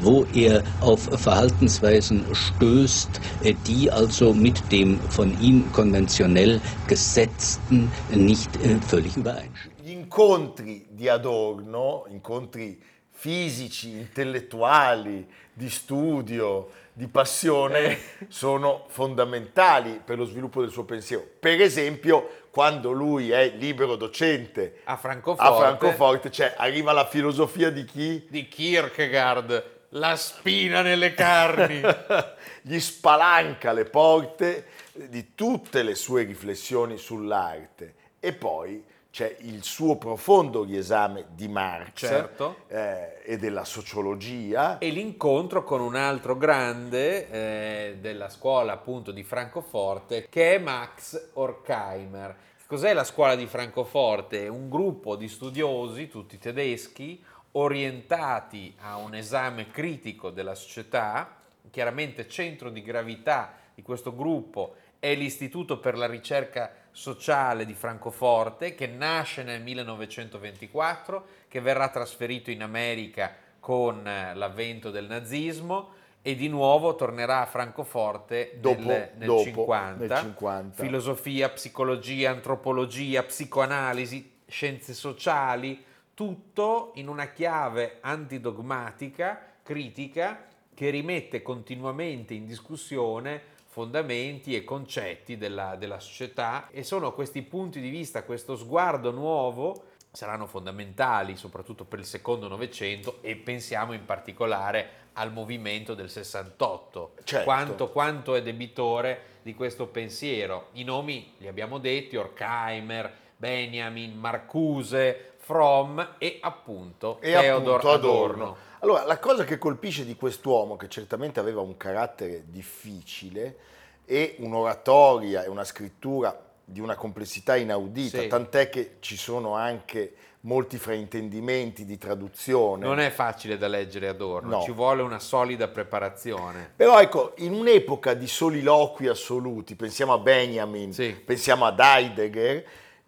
wo 0.00 0.26
er 0.34 0.62
auf 0.80 1.02
Verhaltensweisen 1.02 2.24
stößt, 2.32 3.20
äh, 3.42 3.54
die 3.66 3.90
also 3.90 4.32
mit 4.32 4.70
dem 4.70 4.98
von 5.10 5.40
ihm 5.40 5.70
konventionell 5.72 6.60
Gesetzten 6.86 7.90
nicht 8.10 8.54
äh, 8.56 8.76
völlig 8.86 9.16
übereinstimmen. 9.16 9.78
Gli 9.82 9.92
incontri 9.92 10.86
di 10.90 11.08
Adorno, 11.08 12.06
incontri 12.10 12.78
fisici, 13.10 13.96
intellettuali, 13.96 15.26
di 15.52 15.68
studio, 15.68 16.68
di 16.92 17.08
passione 17.08 17.98
sono 18.28 18.84
fondamentali 18.88 20.00
per 20.04 20.18
lo 20.18 20.24
sviluppo 20.24 20.60
del 20.60 20.70
suo 20.70 20.84
pensiero. 20.84 21.24
Per 21.38 21.60
esempio, 21.60 22.37
quando 22.50 22.92
lui 22.92 23.30
è 23.30 23.52
libero 23.56 23.96
docente 23.96 24.80
a 24.84 24.96
Francoforte, 24.96 25.52
a 25.52 25.56
Francoforte 25.56 26.30
cioè 26.30 26.54
arriva 26.56 26.92
la 26.92 27.06
filosofia 27.06 27.70
di 27.70 27.84
chi? 27.84 28.26
Di 28.28 28.48
Kierkegaard, 28.48 29.76
la 29.90 30.16
spina 30.16 30.82
nelle 30.82 31.14
carni. 31.14 31.80
Gli 32.62 32.78
spalanca 32.78 33.72
le 33.72 33.84
porte 33.84 34.66
di 34.92 35.34
tutte 35.34 35.82
le 35.82 35.94
sue 35.94 36.24
riflessioni 36.24 36.96
sull'arte 36.96 37.94
e 38.20 38.32
poi 38.32 38.84
c'è 39.18 39.34
il 39.40 39.64
suo 39.64 39.96
profondo 39.96 40.62
riesame 40.62 41.24
di 41.30 41.48
Marx 41.48 42.06
certo. 42.06 42.58
eh, 42.68 43.20
e 43.24 43.36
della 43.36 43.64
sociologia. 43.64 44.78
E 44.78 44.90
l'incontro 44.90 45.64
con 45.64 45.80
un 45.80 45.96
altro 45.96 46.36
grande 46.36 47.28
eh, 47.28 47.96
della 47.98 48.28
scuola 48.28 48.74
appunto 48.74 49.10
di 49.10 49.24
Francoforte 49.24 50.28
che 50.30 50.54
è 50.54 50.58
Max 50.58 51.30
Horkheimer. 51.32 52.36
Cos'è 52.64 52.92
la 52.92 53.02
scuola 53.02 53.34
di 53.34 53.46
Francoforte? 53.46 54.46
Un 54.46 54.68
gruppo 54.68 55.16
di 55.16 55.26
studiosi, 55.26 56.06
tutti 56.06 56.38
tedeschi, 56.38 57.20
orientati 57.52 58.72
a 58.82 58.98
un 58.98 59.16
esame 59.16 59.68
critico 59.68 60.30
della 60.30 60.54
società. 60.54 61.38
Chiaramente 61.72 62.28
centro 62.28 62.70
di 62.70 62.82
gravità 62.82 63.52
di 63.74 63.82
questo 63.82 64.14
gruppo 64.14 64.76
è 65.00 65.12
l'Istituto 65.16 65.78
per 65.80 65.96
la 65.96 66.06
ricerca 66.06 66.70
sociale 66.98 67.64
di 67.64 67.74
Francoforte 67.74 68.74
che 68.74 68.88
nasce 68.88 69.44
nel 69.44 69.62
1924, 69.62 71.26
che 71.46 71.60
verrà 71.60 71.90
trasferito 71.90 72.50
in 72.50 72.60
America 72.60 73.32
con 73.60 74.04
eh, 74.04 74.34
l'avvento 74.34 74.90
del 74.90 75.06
nazismo 75.06 75.90
e 76.22 76.34
di 76.34 76.48
nuovo 76.48 76.96
tornerà 76.96 77.42
a 77.42 77.46
Francoforte 77.46 78.58
dopo, 78.60 78.80
nel, 78.80 79.10
nel, 79.16 79.28
dopo, 79.28 79.42
50. 79.44 80.14
nel 80.14 80.22
50. 80.24 80.82
Filosofia, 80.82 81.48
psicologia, 81.50 82.32
antropologia, 82.32 83.22
psicoanalisi, 83.22 84.38
scienze 84.48 84.92
sociali, 84.92 85.84
tutto 86.14 86.90
in 86.96 87.06
una 87.06 87.30
chiave 87.30 87.98
antidogmatica, 88.00 89.40
critica, 89.62 90.46
che 90.74 90.90
rimette 90.90 91.42
continuamente 91.42 92.34
in 92.34 92.44
discussione 92.44 93.56
fondamenti 93.70 94.56
e 94.56 94.64
concetti 94.64 95.36
della, 95.36 95.76
della 95.76 96.00
società 96.00 96.68
e 96.70 96.82
sono 96.82 97.12
questi 97.12 97.42
punti 97.42 97.80
di 97.80 97.90
vista, 97.90 98.24
questo 98.24 98.56
sguardo 98.56 99.10
nuovo 99.10 99.84
saranno 100.10 100.46
fondamentali 100.46 101.36
soprattutto 101.36 101.84
per 101.84 101.98
il 101.98 102.06
secondo 102.06 102.48
Novecento 102.48 103.18
e 103.20 103.36
pensiamo 103.36 103.92
in 103.92 104.04
particolare 104.04 105.06
al 105.12 105.32
movimento 105.32 105.94
del 105.94 106.08
68, 106.08 107.14
certo. 107.24 107.44
quanto, 107.44 107.88
quanto, 107.90 108.34
è 108.34 108.42
debitore 108.42 109.36
di 109.42 109.54
questo 109.54 109.86
pensiero. 109.86 110.68
I 110.72 110.84
nomi 110.84 111.34
li 111.38 111.48
abbiamo 111.48 111.78
detti, 111.78 112.16
Horkheimer, 112.16 113.12
Benjamin, 113.36 114.16
Marcuse, 114.16 115.34
Fromm 115.36 116.00
e 116.18 116.38
appunto 116.40 117.18
e 117.20 117.32
Theodor 117.32 117.76
appunto 117.76 117.90
Adorno. 117.90 118.44
Adorno. 118.44 118.56
Allora, 118.80 119.04
la 119.04 119.18
cosa 119.18 119.44
che 119.44 119.58
colpisce 119.58 120.04
di 120.04 120.14
quest'uomo, 120.14 120.76
che 120.76 120.88
certamente 120.88 121.40
aveva 121.40 121.60
un 121.60 121.76
carattere 121.76 122.44
difficile 122.46 123.56
e 124.04 124.36
un'oratoria 124.38 125.42
e 125.44 125.48
una 125.48 125.64
scrittura 125.64 126.46
di 126.64 126.80
una 126.80 126.94
complessità 126.94 127.56
inaudita, 127.56 128.20
Sì. 128.20 128.26
tant'è 128.28 128.68
che 128.68 128.96
ci 129.00 129.16
sono 129.16 129.54
anche 129.54 130.14
molti 130.42 130.78
fraintendimenti 130.78 131.84
di 131.84 131.98
traduzione. 131.98 132.84
Non 132.86 133.00
è 133.00 133.10
facile 133.10 133.58
da 133.58 133.66
leggere 133.66 134.06
Adorno, 134.06 134.50
No. 134.58 134.62
ci 134.62 134.70
vuole 134.70 135.02
una 135.02 135.18
solida 135.18 135.66
preparazione. 135.66 136.70
Però 136.76 137.00
ecco, 137.00 137.32
in 137.38 137.52
un'epoca 137.54 138.14
di 138.14 138.28
soliloqui 138.28 139.08
assoluti, 139.08 139.74
pensiamo 139.74 140.12
a 140.12 140.18
Benjamin, 140.18 140.92
Sì. 140.92 141.10
pensiamo 141.12 141.64
ad 141.66 141.80
Heidegger, 141.80 142.64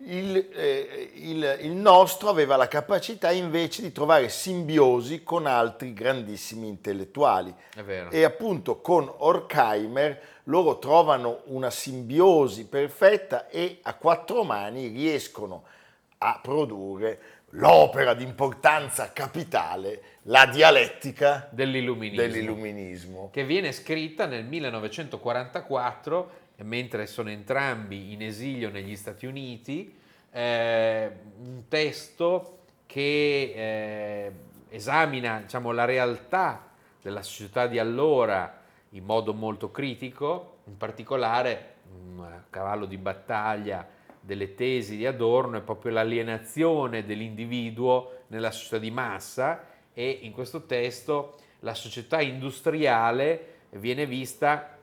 il, 0.06 0.48
eh, 0.54 1.10
il- 1.14 1.58
il 1.62 1.70
nostro 1.72 2.28
aveva 2.30 2.56
la 2.56 2.68
capacità 2.68 3.30
invece 3.30 3.82
di 3.82 3.92
trovare 3.92 4.28
simbiosi 4.28 5.22
con 5.22 5.46
altri 5.46 5.92
grandissimi 5.92 6.68
intellettuali. 6.68 7.54
È 7.74 7.82
vero. 7.82 8.10
E 8.10 8.24
appunto 8.24 8.80
con 8.80 9.12
Horkheimer 9.14 10.20
loro 10.44 10.78
trovano 10.78 11.42
una 11.46 11.70
simbiosi 11.70 12.66
perfetta 12.66 13.48
e 13.48 13.78
a 13.82 13.94
quattro 13.94 14.42
mani 14.42 14.86
riescono 14.88 15.64
a 16.18 16.38
produrre 16.42 17.20
l'opera 17.54 18.14
di 18.14 18.22
importanza 18.24 19.12
capitale, 19.12 20.02
la 20.22 20.46
dialettica 20.46 21.48
Dell'illuminismo. 21.50 22.22
dell'illuminismo. 22.22 23.28
che 23.32 23.44
viene 23.44 23.72
scritta 23.72 24.26
nel 24.26 24.44
1944, 24.44 26.30
e 26.30 26.49
mentre 26.62 27.06
sono 27.06 27.30
entrambi 27.30 28.12
in 28.12 28.22
esilio 28.22 28.70
negli 28.70 28.96
Stati 28.96 29.26
Uniti, 29.26 29.96
eh, 30.30 31.10
un 31.38 31.64
testo 31.68 32.58
che 32.86 33.52
eh, 33.54 34.32
esamina 34.68 35.40
diciamo, 35.40 35.72
la 35.72 35.84
realtà 35.84 36.70
della 37.00 37.22
società 37.22 37.66
di 37.66 37.78
allora 37.78 38.62
in 38.90 39.04
modo 39.04 39.32
molto 39.32 39.70
critico, 39.70 40.58
in 40.64 40.76
particolare 40.76 41.74
un 41.92 42.42
cavallo 42.50 42.86
di 42.86 42.96
battaglia 42.96 43.86
delle 44.20 44.54
tesi 44.54 44.96
di 44.96 45.06
Adorno 45.06 45.56
è 45.56 45.62
proprio 45.62 45.92
l'alienazione 45.92 47.04
dell'individuo 47.04 48.18
nella 48.28 48.50
società 48.50 48.78
di 48.78 48.90
massa 48.90 49.64
e 49.92 50.10
in 50.22 50.32
questo 50.32 50.66
testo 50.66 51.36
la 51.60 51.74
società 51.74 52.20
industriale 52.20 53.58
viene 53.70 54.06
vista 54.06 54.78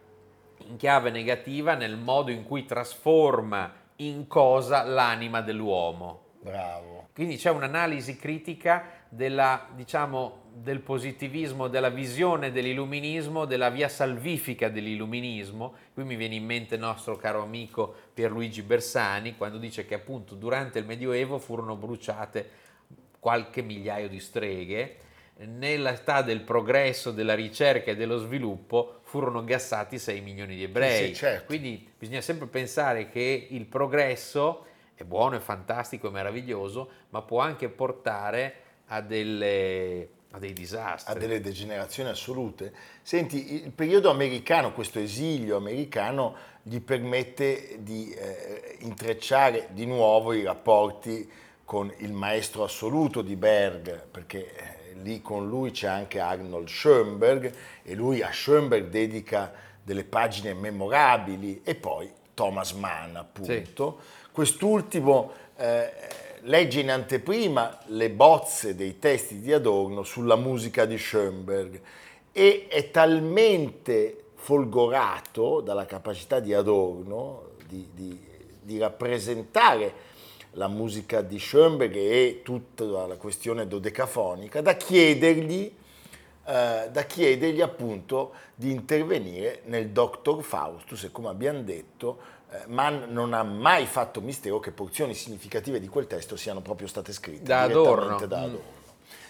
in 0.65 0.77
chiave 0.77 1.09
negativa 1.09 1.75
nel 1.75 1.97
modo 1.97 2.31
in 2.31 2.43
cui 2.43 2.65
trasforma 2.65 3.71
in 3.97 4.27
cosa 4.27 4.83
l'anima 4.83 5.41
dell'uomo. 5.41 6.25
Bravo. 6.41 7.07
Quindi 7.13 7.37
c'è 7.37 7.49
un'analisi 7.49 8.15
critica 8.15 8.97
della, 9.09 9.67
diciamo, 9.73 10.45
del 10.53 10.81
positivismo, 10.81 11.67
della 11.67 11.89
visione 11.89 12.51
dell'illuminismo, 12.51 13.45
della 13.45 13.69
via 13.69 13.89
salvifica 13.89 14.69
dell'illuminismo. 14.69 15.73
Qui 15.93 16.03
mi 16.03 16.15
viene 16.15 16.35
in 16.35 16.45
mente 16.45 16.75
il 16.75 16.81
nostro 16.81 17.15
caro 17.15 17.41
amico 17.41 17.93
Pierluigi 18.13 18.61
Bersani 18.61 19.35
quando 19.35 19.57
dice 19.57 19.85
che 19.85 19.95
appunto 19.95 20.35
durante 20.35 20.79
il 20.79 20.85
Medioevo 20.85 21.39
furono 21.39 21.75
bruciate 21.75 22.49
qualche 23.19 23.61
migliaio 23.61 24.07
di 24.07 24.19
streghe, 24.19 24.97
nell'età 25.45 26.21
del 26.21 26.41
progresso, 26.41 27.11
della 27.11 27.35
ricerca 27.35 27.91
e 27.91 27.95
dello 27.95 28.17
sviluppo 28.17 29.01
furono 29.03 29.43
gassati 29.43 29.99
6 29.99 30.21
milioni 30.21 30.55
di 30.55 30.63
ebrei. 30.63 31.07
Sì, 31.07 31.15
certo. 31.15 31.45
Quindi 31.45 31.87
bisogna 31.97 32.21
sempre 32.21 32.47
pensare 32.47 33.09
che 33.09 33.47
il 33.49 33.65
progresso 33.65 34.65
è 34.95 35.03
buono, 35.03 35.35
è 35.35 35.39
fantastico, 35.39 36.07
è 36.07 36.11
meraviglioso, 36.11 36.89
ma 37.09 37.21
può 37.21 37.39
anche 37.39 37.69
portare 37.69 38.55
a, 38.87 39.01
delle, 39.01 40.09
a 40.31 40.39
dei 40.39 40.53
disastri. 40.53 41.13
a 41.13 41.15
delle 41.15 41.39
degenerazioni 41.39 42.09
assolute. 42.09 42.73
Senti, 43.01 43.63
il 43.63 43.71
periodo 43.71 44.09
americano, 44.09 44.73
questo 44.73 44.99
esilio 44.99 45.55
americano, 45.55 46.35
gli 46.63 46.81
permette 46.81 47.77
di 47.79 48.11
eh, 48.11 48.77
intrecciare 48.79 49.69
di 49.71 49.85
nuovo 49.85 50.33
i 50.33 50.43
rapporti 50.43 51.29
con 51.63 51.93
il 51.97 52.11
maestro 52.11 52.63
assoluto 52.63 53.21
di 53.21 53.35
Berg, 53.35 54.07
perché 54.09 54.53
eh, 54.55 54.86
lì 55.01 55.21
con 55.21 55.47
lui 55.47 55.71
c'è 55.71 55.87
anche 55.87 56.19
Arnold 56.19 56.67
Schoenberg 56.67 57.53
e 57.83 57.95
lui 57.95 58.21
a 58.21 58.31
Schoenberg 58.31 58.87
dedica 58.87 59.51
delle 59.83 60.03
pagine 60.03 60.53
memorabili 60.53 61.61
e 61.63 61.75
poi 61.75 62.11
Thomas 62.33 62.73
Mann, 62.73 63.15
appunto. 63.15 63.99
Quest'ultimo 64.31 65.31
eh, 65.55 65.91
legge 66.41 66.81
in 66.81 66.91
anteprima 66.91 67.79
le 67.87 68.09
bozze 68.09 68.75
dei 68.75 68.99
testi 68.99 69.39
di 69.39 69.51
Adorno 69.51 70.03
sulla 70.03 70.35
musica 70.35 70.85
di 70.85 70.97
Schoenberg 70.97 71.81
e 72.31 72.67
è 72.69 72.91
talmente 72.91 74.25
folgorato 74.35 75.61
dalla 75.61 75.85
capacità 75.85 76.39
di 76.39 76.53
Adorno 76.53 77.55
di, 77.67 77.89
di, 77.93 78.19
di 78.61 78.77
rappresentare 78.77 80.06
la 80.51 80.67
musica 80.67 81.21
di 81.21 81.39
Schoenberg 81.39 81.95
e 81.95 82.41
tutta 82.43 82.83
la 83.05 83.15
questione 83.15 83.67
dodecafonica 83.67 84.61
da 84.61 84.75
chiedergli, 84.75 85.73
eh, 86.45 86.89
da 86.91 87.03
chiedergli 87.03 87.61
appunto 87.61 88.33
di 88.55 88.71
intervenire 88.71 89.61
nel 89.65 89.89
Dr. 89.89 90.41
Faustus 90.41 91.03
e 91.03 91.11
come 91.11 91.29
abbiamo 91.29 91.61
detto 91.61 92.35
eh, 92.49 92.61
Mann 92.67 93.11
non 93.11 93.33
ha 93.33 93.43
mai 93.43 93.85
fatto 93.85 94.21
mistero 94.21 94.59
che 94.59 94.71
porzioni 94.71 95.13
significative 95.13 95.79
di 95.79 95.87
quel 95.87 96.07
testo 96.07 96.35
siano 96.35 96.61
proprio 96.61 96.87
state 96.87 97.11
scritte 97.11 97.43
da 97.43 97.63
Adorno. 97.63 98.25
Da 98.25 98.39
Adorno. 98.39 98.57
Mm. 98.57 98.85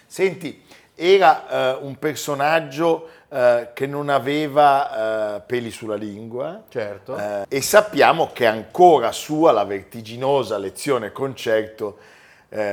Senti, 0.05 0.61
era 0.99 1.77
uh, 1.79 1.85
un 1.85 1.99
personaggio 1.99 3.07
uh, 3.27 3.67
che 3.73 3.85
non 3.85 4.09
aveva 4.09 5.35
uh, 5.35 5.41
peli 5.45 5.69
sulla 5.69 5.95
lingua 5.95 6.63
certo. 6.69 7.45
e 7.47 7.61
sappiamo 7.61 8.31
che 8.33 8.45
è 8.45 8.47
ancora 8.47 9.11
sua 9.11 9.51
la 9.51 9.63
vertiginosa 9.63 10.57
lezione 10.57 11.11
concerto 11.11 11.97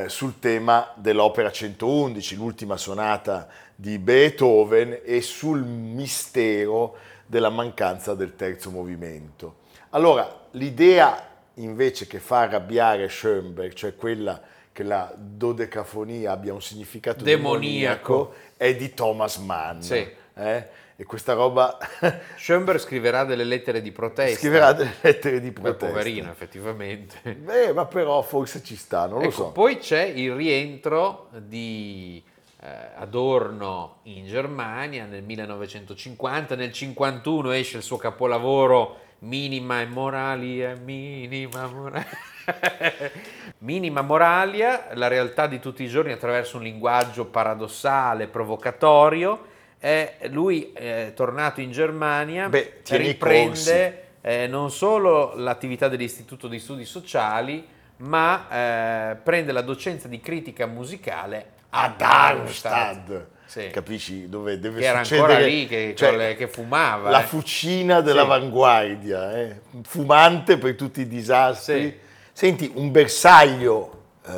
sul 0.07 0.39
tema 0.39 0.93
dell'opera 0.95 1.51
111, 1.51 2.37
l'ultima 2.37 2.77
sonata 2.77 3.49
di 3.75 3.99
Beethoven 3.99 5.01
e 5.03 5.21
sul 5.21 5.65
mistero 5.65 6.97
della 7.27 7.51
mancanza 7.51 8.15
del 8.15 8.37
terzo 8.37 8.71
movimento. 8.71 9.57
Allora, 9.91 10.43
l'idea 10.53 11.29
invece 11.55 12.07
che 12.07 12.21
fa 12.21 12.43
arrabbiare 12.43 13.09
Schoenberg, 13.09 13.73
cioè 13.73 13.97
quella 13.97 14.41
che 14.75 14.83
la 14.83 15.15
dodecafonia 15.17 16.33
abbia 16.33 16.53
un 16.53 16.61
significato 16.61 17.23
demoniaco, 17.23 18.13
demoniaco 18.13 18.35
è 18.57 18.75
di 18.75 18.93
Thomas 18.93 19.37
Mann. 19.37 19.79
Sì. 19.79 20.05
Eh? 20.35 20.69
E 20.97 21.05
questa 21.05 21.33
roba... 21.35 21.79
Schoenberg 22.37 22.81
scriverà 22.81 23.23
delle 23.23 23.45
lettere 23.45 23.81
di 23.81 23.93
protesta. 23.93 24.37
Scriverà 24.37 24.73
delle 24.73 24.97
lettere 25.01 25.41
di 25.41 25.53
protesta. 25.53 25.87
Beh, 25.87 25.93
poverino, 25.93 26.29
effettivamente. 26.29 27.35
Beh, 27.35 27.73
ma 27.73 27.87
però 27.87 28.21
forse 28.23 28.65
ci 28.65 28.75
sta, 28.75 29.07
non 29.07 29.19
ecco, 29.19 29.25
lo 29.27 29.31
so. 29.31 29.53
Poi 29.53 29.79
c'è 29.79 30.03
il 30.03 30.35
rientro 30.35 31.29
di 31.39 32.21
eh, 32.61 32.69
Adorno 32.97 33.99
in 34.05 34.27
Germania 34.27 35.05
nel 35.05 35.23
1950, 35.23 36.57
nel 36.57 36.73
1951 36.73 37.51
esce 37.53 37.77
il 37.77 37.85
suo 37.85 37.97
capolavoro 37.97 39.03
Minima 39.25 39.81
e 39.81 39.87
Moralia, 39.87 40.75
Minima 40.75 41.67
Moralia. 41.67 42.07
Minima 43.59 44.03
Moralia, 44.03 44.89
la 44.93 45.09
realtà 45.09 45.47
di 45.47 45.59
tutti 45.61 45.83
i 45.83 45.89
giorni 45.89 46.13
attraverso 46.13 46.59
un 46.59 46.63
linguaggio 46.63 47.25
paradossale, 47.25 48.27
provocatorio. 48.27 49.53
Eh, 49.79 50.17
lui 50.31 50.73
è 50.73 51.13
tornato 51.15 51.63
in 51.63 51.73
Germania, 51.73 52.49
Beh, 52.49 52.81
riprende 52.91 54.09
eh, 54.21 54.47
non 54.47 54.71
solo 54.71 55.35
l'attività 55.37 55.89
dell'Istituto 55.89 56.47
di 56.47 56.59
Studi 56.59 56.85
Sociali, 56.85 57.67
ma 57.97 58.49
eh, 58.51 59.17
prende 59.17 59.53
la 59.53 59.63
docenza 59.63 60.07
di 60.07 60.21
critica 60.21 60.67
musicale 60.67 61.53
a 61.71 61.89
Darmstadt. 61.97 63.27
Sì. 63.55 63.71
Capisci 63.71 64.29
dove 64.29 64.59
deve 64.59 64.81
che 64.81 64.87
era 64.87 64.99
ancora 64.99 65.39
lì 65.39 65.69
che, 65.69 65.95
cioè, 65.97 66.17
le, 66.17 66.35
che 66.35 66.49
fumava. 66.49 67.09
La 67.09 67.23
eh. 67.23 67.27
fucina 67.27 68.01
dell'avanguardia, 68.01 69.39
eh. 69.39 69.61
fumante 69.83 70.59
per 70.59 70.75
tutti 70.75 71.03
i 71.03 71.07
disastri. 71.07 72.01
Senti, 72.33 72.73
un 72.75 72.91
bersaglio 72.91 74.03
eh, 74.27 74.33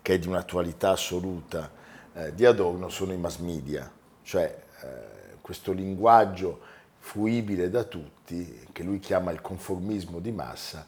che 0.00 0.14
è 0.14 0.18
di 0.20 0.28
un'attualità 0.28 0.90
assoluta 0.90 1.72
eh, 2.14 2.32
di 2.32 2.46
Adorno 2.46 2.88
sono 2.88 3.12
i 3.12 3.16
mass 3.16 3.38
media, 3.38 3.90
cioè 4.22 4.56
eh, 4.80 4.86
questo 5.40 5.72
linguaggio 5.72 6.60
fruibile 7.00 7.68
da 7.68 7.82
tutti, 7.82 8.64
che 8.70 8.84
lui 8.84 9.00
chiama 9.00 9.32
il 9.32 9.40
conformismo 9.40 10.20
di 10.20 10.30
massa, 10.30 10.86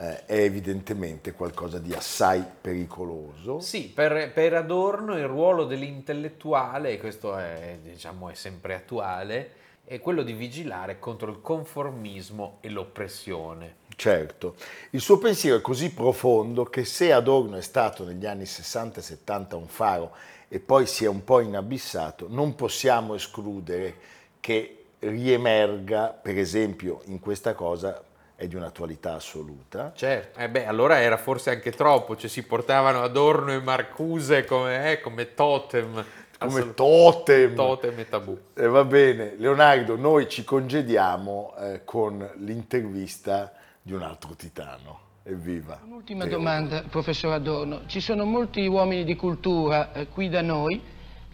eh, 0.00 0.24
è 0.24 0.38
evidentemente 0.40 1.32
qualcosa 1.32 1.78
di 1.78 1.92
assai 1.92 2.42
pericoloso. 2.58 3.60
Sì, 3.60 3.88
per, 3.88 4.32
per 4.32 4.54
Adorno 4.54 5.16
il 5.18 5.26
ruolo 5.26 5.66
dell'intellettuale, 5.66 6.92
e 6.92 6.98
questo 6.98 7.36
è, 7.36 7.78
diciamo, 7.82 8.30
è 8.30 8.34
sempre 8.34 8.74
attuale, 8.74 9.52
è 9.84 10.00
quello 10.00 10.22
di 10.22 10.32
vigilare 10.32 10.98
contro 10.98 11.30
il 11.30 11.42
conformismo 11.42 12.58
e 12.62 12.70
l'oppressione. 12.70 13.76
Certo, 13.94 14.54
il 14.90 15.00
suo 15.00 15.18
pensiero 15.18 15.58
è 15.58 15.60
così 15.60 15.92
profondo 15.92 16.64
che 16.64 16.86
se 16.86 17.12
Adorno 17.12 17.56
è 17.56 17.62
stato 17.62 18.04
negli 18.04 18.24
anni 18.24 18.46
60 18.46 19.00
e 19.00 19.02
70 19.02 19.56
un 19.56 19.66
faro 19.66 20.14
e 20.48 20.60
poi 20.60 20.86
si 20.86 21.04
è 21.04 21.08
un 21.08 21.22
po' 21.22 21.40
inabissato, 21.40 22.26
non 22.30 22.54
possiamo 22.54 23.14
escludere 23.14 23.96
che 24.40 24.84
riemerga, 25.00 26.08
per 26.08 26.38
esempio, 26.38 27.02
in 27.06 27.20
questa 27.20 27.52
cosa 27.52 28.02
è 28.40 28.48
di 28.48 28.56
un'attualità 28.56 29.16
assoluta. 29.16 29.92
Certo, 29.94 30.38
eh 30.40 30.48
beh, 30.48 30.64
allora 30.64 30.98
era 30.98 31.18
forse 31.18 31.50
anche 31.50 31.72
troppo, 31.72 32.16
cioè 32.16 32.30
si 32.30 32.42
portavano 32.42 33.02
Adorno 33.02 33.52
e 33.52 33.60
Marcuse 33.60 34.46
come, 34.46 34.92
eh, 34.92 35.00
come 35.02 35.34
totem. 35.34 36.02
Come 36.38 36.72
totem. 36.72 37.54
Totem 37.54 37.98
e 37.98 38.08
tabù. 38.08 38.38
Eh, 38.54 38.66
va 38.66 38.84
bene, 38.84 39.34
Leonardo, 39.36 39.94
noi 39.94 40.26
ci 40.26 40.42
congediamo 40.42 41.54
eh, 41.58 41.84
con 41.84 42.26
l'intervista 42.36 43.52
di 43.82 43.92
un 43.92 44.00
altro 44.00 44.34
titano. 44.34 45.08
Evviva. 45.22 45.78
Un'ultima 45.84 46.24
domanda, 46.24 46.82
professor 46.88 47.34
Adorno. 47.34 47.82
Ci 47.84 48.00
sono 48.00 48.24
molti 48.24 48.66
uomini 48.66 49.04
di 49.04 49.16
cultura 49.16 49.92
eh, 49.92 50.06
qui 50.06 50.30
da 50.30 50.40
noi 50.40 50.80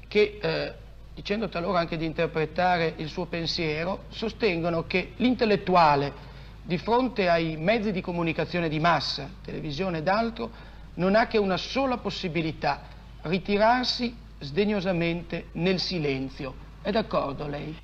che, 0.08 0.40
eh, 0.42 0.72
dicendo 1.14 1.48
talora 1.48 1.78
anche 1.78 1.96
di 1.96 2.04
interpretare 2.04 2.94
il 2.96 3.08
suo 3.08 3.26
pensiero, 3.26 4.06
sostengono 4.08 4.88
che 4.88 5.12
l'intellettuale 5.18 6.34
di 6.66 6.78
fronte 6.78 7.28
ai 7.28 7.56
mezzi 7.56 7.92
di 7.92 8.00
comunicazione 8.00 8.68
di 8.68 8.80
massa, 8.80 9.30
televisione 9.44 9.98
ed 9.98 10.08
altro, 10.08 10.50
non 10.94 11.14
ha 11.14 11.28
che 11.28 11.38
una 11.38 11.56
sola 11.56 11.98
possibilità, 11.98 12.82
ritirarsi 13.22 14.12
sdegnosamente 14.40 15.46
nel 15.52 15.78
silenzio. 15.78 16.64
È 16.82 16.90
d'accordo 16.90 17.46
lei? 17.46 17.76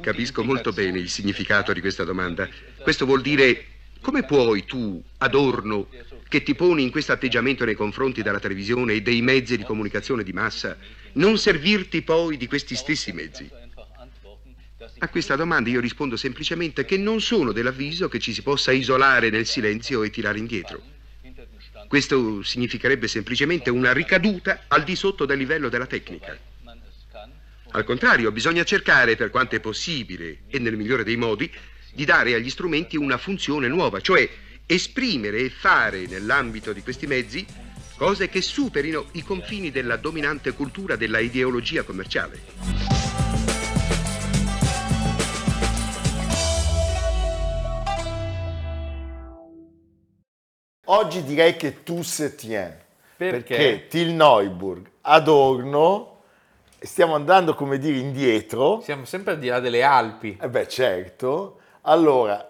Capisco 0.00 0.42
molto 0.42 0.72
bene 0.72 0.98
il 0.98 1.10
significato 1.10 1.74
di 1.74 1.80
questa 1.80 2.04
domanda. 2.04 2.48
Questo 2.82 3.04
vuol 3.04 3.20
dire 3.20 3.66
come 4.00 4.22
puoi 4.22 4.64
tu, 4.64 5.02
Adorno, 5.18 5.88
che 6.28 6.42
ti 6.42 6.54
poni 6.54 6.82
in 6.82 6.90
questo 6.90 7.12
atteggiamento 7.12 7.66
nei 7.66 7.74
confronti 7.74 8.22
della 8.22 8.40
televisione 8.40 8.94
e 8.94 9.02
dei 9.02 9.20
mezzi 9.20 9.56
di 9.56 9.64
comunicazione 9.64 10.22
di 10.22 10.32
massa, 10.32 10.78
non 11.14 11.36
servirti 11.36 12.00
poi 12.02 12.38
di 12.38 12.46
questi 12.46 12.74
stessi 12.74 13.12
mezzi? 13.12 13.50
A 14.98 15.08
questa 15.08 15.36
domanda 15.36 15.68
io 15.68 15.80
rispondo 15.80 16.16
semplicemente 16.16 16.86
che 16.86 16.96
non 16.96 17.20
sono 17.20 17.52
dell'avviso 17.52 18.08
che 18.08 18.18
ci 18.18 18.32
si 18.32 18.40
possa 18.40 18.72
isolare 18.72 19.28
nel 19.28 19.44
silenzio 19.44 20.02
e 20.02 20.10
tirare 20.10 20.38
indietro. 20.38 20.80
Questo 21.86 22.42
significherebbe 22.42 23.06
semplicemente 23.06 23.68
una 23.68 23.92
ricaduta 23.92 24.64
al 24.68 24.84
di 24.84 24.96
sotto 24.96 25.26
del 25.26 25.36
livello 25.36 25.68
della 25.68 25.86
tecnica. 25.86 26.36
Al 27.72 27.84
contrario, 27.84 28.32
bisogna 28.32 28.64
cercare, 28.64 29.16
per 29.16 29.28
quanto 29.28 29.54
è 29.54 29.60
possibile 29.60 30.44
e 30.48 30.58
nel 30.58 30.78
migliore 30.78 31.04
dei 31.04 31.16
modi, 31.16 31.52
di 31.92 32.06
dare 32.06 32.32
agli 32.32 32.48
strumenti 32.48 32.96
una 32.96 33.18
funzione 33.18 33.68
nuova, 33.68 34.00
cioè 34.00 34.28
esprimere 34.64 35.40
e 35.40 35.50
fare 35.50 36.06
nell'ambito 36.06 36.72
di 36.72 36.80
questi 36.80 37.06
mezzi 37.06 37.44
cose 37.96 38.30
che 38.30 38.40
superino 38.40 39.08
i 39.12 39.22
confini 39.22 39.70
della 39.70 39.96
dominante 39.96 40.52
cultura 40.52 40.96
della 40.96 41.18
ideologia 41.18 41.82
commerciale. 41.82 43.05
Oggi 50.88 51.24
direi 51.24 51.56
che 51.56 51.82
tu 51.82 52.02
se 52.02 52.34
tiens. 52.34 52.74
Perché? 53.16 53.56
Perché 53.56 53.86
Til 53.88 54.12
Neuburg, 54.12 54.88
Adorno, 55.02 56.18
stiamo 56.78 57.14
andando 57.14 57.54
come 57.54 57.78
dire 57.78 57.98
indietro. 57.98 58.80
Siamo 58.82 59.04
sempre 59.04 59.32
al 59.32 59.38
di 59.38 59.48
là 59.48 59.58
delle 59.58 59.82
Alpi. 59.82 60.38
Eh 60.40 60.48
beh, 60.48 60.68
certo. 60.68 61.58
Allora, 61.82 62.48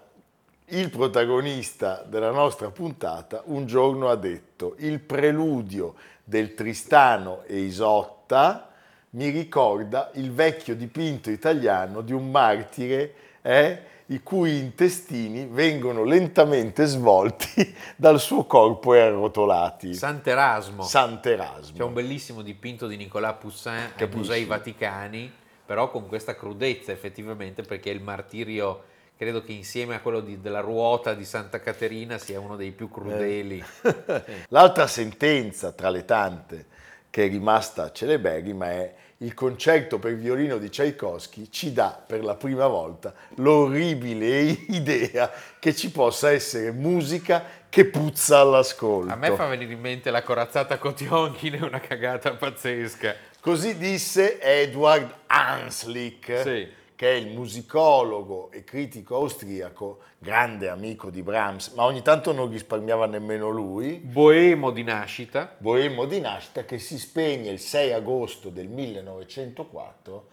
il 0.66 0.90
protagonista 0.90 2.04
della 2.06 2.30
nostra 2.30 2.70
puntata 2.70 3.42
un 3.46 3.66
giorno 3.66 4.08
ha 4.10 4.16
detto 4.16 4.74
il 4.78 4.98
preludio 5.00 5.94
del 6.22 6.54
Tristano 6.54 7.42
e 7.44 7.58
Isotta 7.58 8.70
mi 9.10 9.30
ricorda 9.30 10.10
il 10.14 10.32
vecchio 10.32 10.74
dipinto 10.74 11.30
italiano 11.30 12.02
di 12.02 12.12
un 12.12 12.30
martire 12.30 13.14
eh, 13.40 13.82
i 14.06 14.22
cui 14.22 14.58
intestini 14.58 15.46
vengono 15.46 16.04
lentamente 16.04 16.84
svolti 16.84 17.74
dal 17.96 18.20
suo 18.20 18.44
corpo 18.44 18.94
e 18.94 19.00
arrotolati. 19.00 19.94
Sant'Erasmo. 19.94 20.82
Sant'Erasmo. 20.82 21.76
C'è 21.76 21.82
un 21.82 21.92
bellissimo 21.92 22.42
dipinto 22.42 22.86
di 22.86 22.96
Nicolas 22.96 23.36
Poussin 23.40 23.92
Capisci? 23.96 24.02
ai 24.04 24.16
Musei 24.16 24.44
Vaticani, 24.44 25.32
però 25.64 25.90
con 25.90 26.06
questa 26.06 26.36
crudezza 26.36 26.92
effettivamente 26.92 27.62
perché 27.62 27.90
il 27.90 28.00
martirio 28.00 28.84
credo 29.16 29.42
che 29.42 29.52
insieme 29.52 29.94
a 29.94 30.00
quello 30.00 30.20
di- 30.20 30.40
della 30.40 30.60
ruota 30.60 31.14
di 31.14 31.24
Santa 31.24 31.58
Caterina 31.58 32.18
sia 32.18 32.38
uno 32.38 32.54
dei 32.54 32.70
più 32.70 32.88
crudeli. 32.88 33.64
L'altra 34.48 34.86
sentenza 34.86 35.72
tra 35.72 35.88
le 35.88 36.04
tante 36.04 36.66
che 37.10 37.24
è 37.24 37.28
rimasta 37.28 37.90
celeberrima 37.92 38.70
è 38.70 38.94
il 39.18 39.32
concerto 39.32 39.98
per 39.98 40.14
violino 40.14 40.58
di 40.58 40.68
Tchaikovsky 40.68 41.48
ci 41.50 41.72
dà 41.72 42.02
per 42.06 42.22
la 42.22 42.34
prima 42.34 42.66
volta 42.66 43.14
l'orribile 43.36 44.40
idea 44.68 45.30
che 45.58 45.74
ci 45.74 45.90
possa 45.90 46.30
essere 46.30 46.70
musica 46.70 47.44
che 47.68 47.86
puzza 47.86 48.38
all'ascolto. 48.40 49.12
A 49.12 49.16
me 49.16 49.32
fa 49.34 49.46
venire 49.46 49.72
in 49.72 49.80
mente 49.80 50.10
la 50.10 50.22
corazzata 50.22 50.78
Kotionkin, 50.78 51.54
è 51.54 51.60
una 51.62 51.80
cagata 51.80 52.32
pazzesca. 52.32 53.14
Così 53.40 53.76
disse 53.76 54.40
Edward 54.40 55.12
Hanslick, 55.26 56.42
Sì. 56.42 56.68
Che 56.96 57.12
è 57.12 57.14
il 57.14 57.28
musicologo 57.28 58.50
e 58.50 58.64
critico 58.64 59.16
austriaco, 59.16 60.00
grande 60.18 60.70
amico 60.70 61.10
di 61.10 61.22
Brahms, 61.22 61.74
ma 61.74 61.84
ogni 61.84 62.00
tanto 62.00 62.32
non 62.32 62.50
risparmiava 62.50 63.06
nemmeno 63.06 63.50
lui, 63.50 63.98
Boemo 63.98 64.70
di 64.70 64.82
nascita, 64.82 65.54
boemo 65.58 66.06
di 66.06 66.20
nascita, 66.20 66.64
che 66.64 66.78
si 66.78 66.98
spegne 66.98 67.50
il 67.50 67.60
6 67.60 67.92
agosto 67.92 68.48
del 68.48 68.68
1904 68.68 70.28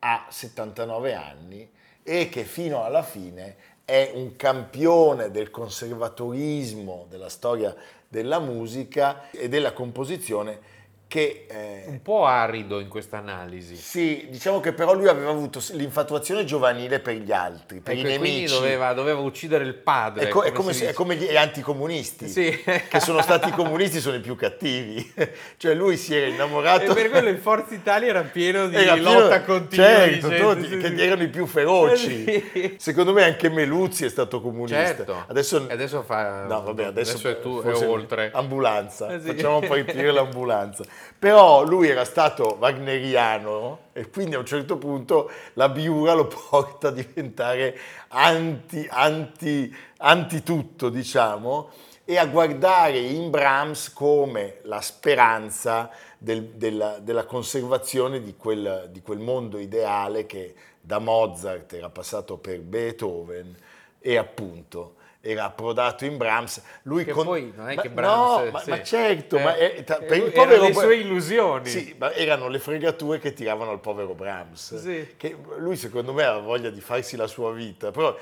a 0.00 0.26
79 0.30 1.14
anni 1.14 1.70
e 2.02 2.28
che 2.30 2.44
fino 2.44 2.82
alla 2.82 3.02
fine 3.02 3.74
è 3.84 4.12
un 4.14 4.36
campione 4.36 5.30
del 5.30 5.50
conservatorismo 5.50 7.06
della 7.10 7.28
storia 7.28 7.74
della 8.08 8.38
musica 8.38 9.30
e 9.30 9.48
della 9.48 9.72
composizione 9.72 10.74
che 11.16 11.46
eh, 11.48 11.84
un 11.86 12.02
po' 12.02 12.26
arido 12.26 12.78
in 12.80 12.88
questa 12.88 13.16
analisi. 13.16 13.74
sì, 13.76 14.26
diciamo 14.30 14.60
che 14.60 14.72
però 14.72 14.92
lui 14.92 15.08
aveva 15.08 15.30
avuto 15.30 15.62
l'infatuazione 15.72 16.44
giovanile 16.44 17.00
per 17.00 17.14
gli 17.14 17.32
altri, 17.32 17.80
per 17.80 17.94
Ecco, 17.96 18.06
i 18.06 18.10
nemici. 18.10 18.52
doveva, 18.52 18.92
doveva 18.92 19.20
uccidere 19.20 19.64
il 19.64 19.74
padre. 19.74 20.24
È, 20.24 20.28
co- 20.28 20.42
è 20.42 20.52
come 20.52 20.54
come, 20.66 20.72
si 20.74 20.80
se- 20.84 20.90
è 20.90 20.92
come 20.92 21.16
gli 21.16 21.34
anticomunisti, 21.36 22.28
Sì. 22.28 22.62
che 22.88 23.00
sono 23.00 23.22
stati 23.22 23.48
i 23.48 23.52
comunisti, 23.52 24.00
sono 24.00 24.16
i 24.16 24.20
più 24.20 24.36
cattivi. 24.36 25.12
cioè 25.56 25.74
lui 25.74 25.96
si 25.96 26.14
era 26.14 26.26
innamorato... 26.26 26.90
E 26.90 26.94
per 26.94 27.08
quello 27.10 27.28
il 27.30 27.38
Forza 27.38 27.72
Italia 27.74 28.08
era 28.08 28.22
pieno 28.22 28.68
di 28.68 28.74
Era 28.76 28.94
pieno- 28.94 29.12
lotta 29.20 29.42
continua. 29.42 29.86
certo, 29.86 30.28
gente, 30.28 30.68
sì, 30.68 30.76
che 30.78 30.96
sì. 30.96 31.02
erano 31.02 31.22
i 31.22 31.28
più 31.28 31.46
feroci. 31.46 32.24
Eh. 32.24 32.74
Secondo 32.78 33.12
me 33.12 33.22
anche 33.22 33.48
Meluzzi 33.48 34.04
è 34.04 34.08
stato 34.10 34.40
comunista. 34.40 34.84
Certo. 34.84 35.24
Adesso, 35.28 35.66
adesso 35.70 36.02
fa- 36.02 36.44
no, 36.44 36.62
vabbè, 36.62 36.84
adesso, 36.84 37.12
adesso 37.12 37.28
è 37.28 37.40
tu- 37.40 37.62
è 37.62 37.72
oltre. 37.86 38.30
Ambulanza, 38.34 39.08
Eh, 39.14 39.18
facciamo 39.20 39.60
partire 39.60 40.10
l'ambulanza. 40.10 40.84
Però 41.18 41.64
lui 41.64 41.88
era 41.88 42.04
stato 42.04 42.56
wagneriano 42.58 43.78
e 43.92 44.08
quindi 44.10 44.34
a 44.34 44.38
un 44.38 44.46
certo 44.46 44.76
punto 44.76 45.30
la 45.54 45.68
biura 45.68 46.12
lo 46.14 46.26
porta 46.50 46.88
a 46.88 46.90
diventare 46.90 47.78
anti, 48.08 48.86
anti, 48.90 49.74
anti 49.98 50.42
tutto, 50.42 50.88
diciamo, 50.88 51.70
e 52.04 52.18
a 52.18 52.26
guardare 52.26 52.98
in 52.98 53.30
Brahms 53.30 53.92
come 53.92 54.58
la 54.62 54.80
speranza 54.80 55.90
del- 56.18 56.50
della, 56.50 56.98
della 57.00 57.24
conservazione 57.24 58.22
di 58.22 58.36
quel, 58.36 58.88
di 58.90 59.00
quel 59.02 59.18
mondo 59.18 59.58
ideale 59.58 60.26
che 60.26 60.54
da 60.80 60.98
Mozart 60.98 61.72
era 61.72 61.88
passato 61.90 62.36
per 62.36 62.60
Beethoven 62.60 63.54
e 63.98 64.16
appunto 64.16 64.94
era 65.26 65.44
approdato 65.44 66.04
in 66.04 66.16
Brahms. 66.16 66.62
Lui 66.82 67.04
Che 67.04 67.10
con- 67.12 67.24
poi 67.24 67.52
non 67.54 67.68
è 67.70 67.74
ma- 67.74 67.82
che 67.82 67.90
Brahms... 67.90 68.44
No, 68.44 68.50
ma, 68.50 68.60
sì. 68.60 68.70
ma 68.70 68.82
certo, 68.82 69.36
Eh, 69.38 69.42
ma 69.42 69.56
è- 69.56 69.74
eh, 69.78 69.82
per 69.82 69.98
il 70.02 70.12
erano 70.12 70.30
povero 70.32 70.62
le 70.66 70.72
sue 70.72 70.96
illusioni. 70.96 71.68
Sì, 71.68 71.94
ma 71.98 72.12
erano 72.12 72.48
le 72.48 72.58
fregature 72.58 73.18
che 73.18 73.32
tiravano 73.32 73.70
al 73.70 73.80
povero 73.80 74.14
Brahms. 74.14 74.76
Sì. 74.78 75.14
Che 75.16 75.36
lui 75.58 75.76
secondo 75.76 76.12
me 76.12 76.24
aveva 76.24 76.40
voglia 76.44 76.70
di 76.70 76.80
farsi 76.80 77.16
la 77.16 77.26
sua 77.26 77.52
vita, 77.52 77.90
però 77.90 78.16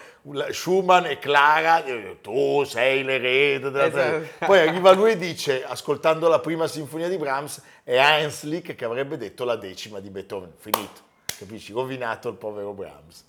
Schumann 0.50 1.04
e 1.06 1.18
Clara, 1.18 1.84
eh, 1.84 2.18
tu 2.22 2.64
sei 2.64 3.02
l'erede 3.04 3.70
della 3.70 3.86
Esatto. 3.86 4.46
Poi 4.46 4.58
arriva 4.60 4.92
lui 4.92 5.12
e 5.12 5.16
dice, 5.16 5.64
ascoltando 5.64 6.28
la 6.28 6.38
prima 6.40 6.66
sinfonia 6.66 7.08
di 7.08 7.16
Brahms, 7.18 7.62
è 7.82 7.98
Hanslick 7.98 8.74
che 8.74 8.84
avrebbe 8.84 9.16
detto 9.18 9.44
la 9.44 9.56
decima 9.56 10.00
di 10.00 10.08
Beethoven. 10.10 10.52
Finito, 10.56 11.00
capisci? 11.38 11.72
Rovinato 11.72 12.28
il 12.28 12.36
povero 12.36 12.72
Brahms. 12.72 13.24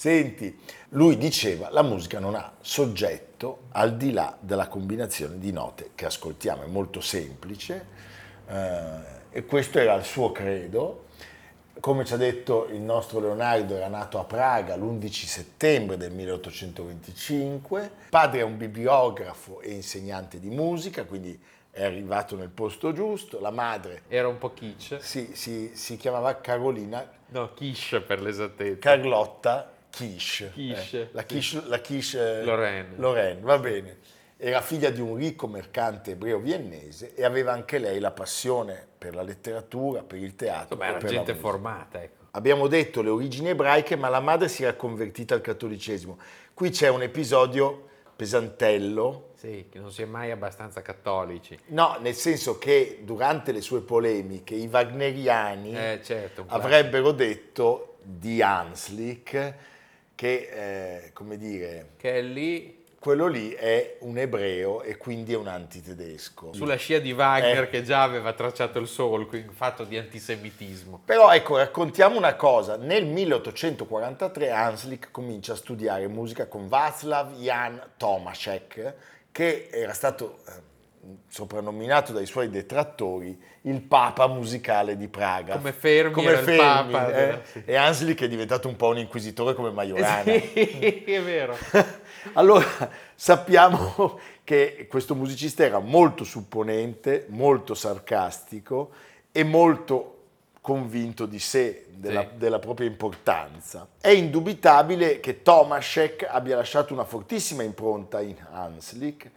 Senti, 0.00 0.58
lui 0.92 1.18
diceva 1.18 1.68
la 1.68 1.82
musica 1.82 2.18
non 2.18 2.34
ha 2.34 2.54
soggetto 2.62 3.64
al 3.72 3.98
di 3.98 4.12
là 4.12 4.34
della 4.40 4.66
combinazione 4.66 5.38
di 5.38 5.52
note 5.52 5.90
che 5.94 6.06
ascoltiamo, 6.06 6.62
è 6.62 6.66
molto 6.68 7.02
semplice 7.02 7.86
eh, 8.48 8.88
e 9.28 9.44
questo 9.44 9.78
era 9.78 9.92
il 9.96 10.04
suo 10.04 10.32
credo. 10.32 11.04
Come 11.80 12.06
ci 12.06 12.14
ha 12.14 12.16
detto 12.16 12.66
il 12.70 12.80
nostro 12.80 13.20
Leonardo, 13.20 13.76
era 13.76 13.88
nato 13.88 14.18
a 14.18 14.24
Praga 14.24 14.74
l'11 14.74 15.10
settembre 15.10 15.98
del 15.98 16.12
1825. 16.12 17.90
Padre 18.08 18.40
è 18.40 18.42
un 18.42 18.56
bibliografo 18.56 19.60
e 19.60 19.72
insegnante 19.72 20.40
di 20.40 20.48
musica, 20.48 21.04
quindi 21.04 21.38
è 21.70 21.84
arrivato 21.84 22.36
nel 22.36 22.48
posto 22.48 22.94
giusto. 22.94 23.38
La 23.38 23.50
madre 23.50 24.04
Era 24.08 24.28
un 24.28 24.38
po' 24.38 24.54
kitsch. 24.54 24.96
si, 25.02 25.32
si- 25.34 25.72
si 25.74 25.98
chiamava 25.98 26.40
Carolina 26.40 27.06
No, 27.32 27.52
quiche 27.52 28.00
per 28.00 28.22
l'esattezza. 28.22 28.78
Carlotta 28.78 29.74
Kish. 29.90 30.50
Kish, 30.54 30.94
Eh, 30.94 31.08
la 31.12 31.20
sì. 31.26 31.26
Kish, 31.26 31.62
la 31.66 31.80
eh, 31.82 32.44
Lorraine. 32.44 32.88
Lorraine, 32.96 33.40
va 33.42 33.58
bene. 33.58 33.98
Era 34.36 34.62
figlia 34.62 34.88
di 34.90 35.00
un 35.02 35.16
ricco 35.16 35.46
mercante 35.46 36.12
ebreo 36.12 36.38
viennese 36.38 37.14
e 37.14 37.24
aveva 37.24 37.52
anche 37.52 37.78
lei 37.78 37.98
la 37.98 38.10
passione 38.10 38.86
per 38.96 39.14
la 39.14 39.22
letteratura, 39.22 40.02
per 40.02 40.18
il 40.18 40.34
teatro. 40.34 40.74
Insomma, 40.76 40.86
era 40.86 40.98
per 40.98 41.10
gente 41.10 41.34
formata, 41.34 42.02
ecco. 42.02 42.18
Abbiamo 42.32 42.66
detto 42.68 43.02
le 43.02 43.10
origini 43.10 43.48
ebraiche, 43.50 43.96
ma 43.96 44.08
la 44.08 44.20
madre 44.20 44.48
si 44.48 44.62
era 44.62 44.74
convertita 44.74 45.34
al 45.34 45.40
cattolicesimo. 45.42 46.18
Qui 46.54 46.70
c'è 46.70 46.88
un 46.88 47.02
episodio 47.02 47.88
pesantello, 48.16 49.30
Sì, 49.34 49.66
che 49.70 49.78
non 49.78 49.90
si 49.90 50.02
è 50.02 50.04
mai 50.04 50.30
abbastanza 50.30 50.80
cattolici. 50.82 51.58
no, 51.68 51.96
nel 52.00 52.14
senso 52.14 52.56
che 52.58 53.00
durante 53.02 53.50
le 53.52 53.60
sue 53.60 53.80
polemiche 53.80 54.54
i 54.54 54.68
wagneriani 54.70 55.74
Eh, 55.76 56.00
certo, 56.02 56.44
avrebbero 56.48 57.12
detto 57.12 57.96
di 58.02 58.40
Hanslick 58.42 59.54
che, 60.20 61.04
eh, 61.06 61.12
come 61.14 61.38
dire, 61.38 61.92
Che 61.96 62.12
è 62.12 62.20
lì 62.20 62.84
quello 63.00 63.26
lì 63.26 63.52
è 63.52 63.96
un 64.00 64.18
ebreo 64.18 64.82
e 64.82 64.98
quindi 64.98 65.32
è 65.32 65.36
un 65.36 65.46
antitedesco. 65.46 66.52
sulla 66.52 66.76
scia 66.76 66.98
di 66.98 67.12
Wagner 67.12 67.62
Eh. 67.62 67.68
che 67.70 67.82
già 67.82 68.02
aveva 68.02 68.34
tracciato 68.34 68.78
il 68.78 68.86
solco 68.86 69.36
in 69.36 69.50
fatto 69.50 69.84
di 69.84 69.96
antisemitismo. 69.96 71.00
Però 71.06 71.32
ecco, 71.32 71.56
raccontiamo 71.56 72.18
una 72.18 72.34
cosa. 72.34 72.76
Nel 72.76 73.06
1843 73.06 74.50
Hanslick 74.50 75.10
comincia 75.10 75.54
a 75.54 75.56
studiare 75.56 76.06
musica 76.08 76.46
con 76.48 76.68
Václav 76.68 77.32
Jan 77.38 77.80
Tomaszek, 77.96 78.94
che 79.32 79.68
era 79.72 79.94
stato 79.94 80.40
eh, 80.46 80.52
soprannominato 81.28 82.12
dai 82.12 82.26
suoi 82.26 82.50
detrattori 82.50 83.38
il 83.62 83.80
papa 83.80 84.26
musicale 84.26 84.96
di 84.96 85.08
Praga. 85.08 85.56
Come 85.56 85.72
Fermi 85.72 86.24
era 86.24 86.40
il 86.40 86.56
papa, 86.56 87.12
eh? 87.12 87.28
eh, 87.28 87.40
sì. 87.44 87.62
E 87.64 87.76
Hanslick 87.76 88.22
è 88.22 88.28
diventato 88.28 88.68
un 88.68 88.76
po' 88.76 88.88
un 88.88 88.98
inquisitore 88.98 89.54
come 89.54 89.70
Majorana. 89.70 90.22
Sì, 90.22 91.04
è 91.04 91.22
vero. 91.22 91.56
Allora, 92.34 92.66
sappiamo 93.14 94.20
che 94.44 94.86
questo 94.90 95.14
musicista 95.14 95.64
era 95.64 95.78
molto 95.78 96.22
supponente, 96.22 97.24
molto 97.28 97.72
sarcastico 97.72 98.90
e 99.32 99.42
molto 99.42 100.16
convinto 100.60 101.24
di 101.24 101.38
sé, 101.38 101.86
della, 101.88 102.22
Sì. 102.22 102.36
della 102.36 102.58
propria 102.58 102.86
importanza. 102.86 103.88
È 103.98 104.10
indubitabile 104.10 105.18
che 105.20 105.40
Tomaszek 105.40 106.26
abbia 106.28 106.56
lasciato 106.56 106.92
una 106.92 107.04
fortissima 107.04 107.62
impronta 107.62 108.20
in 108.20 108.36
Hanslick 108.50 109.30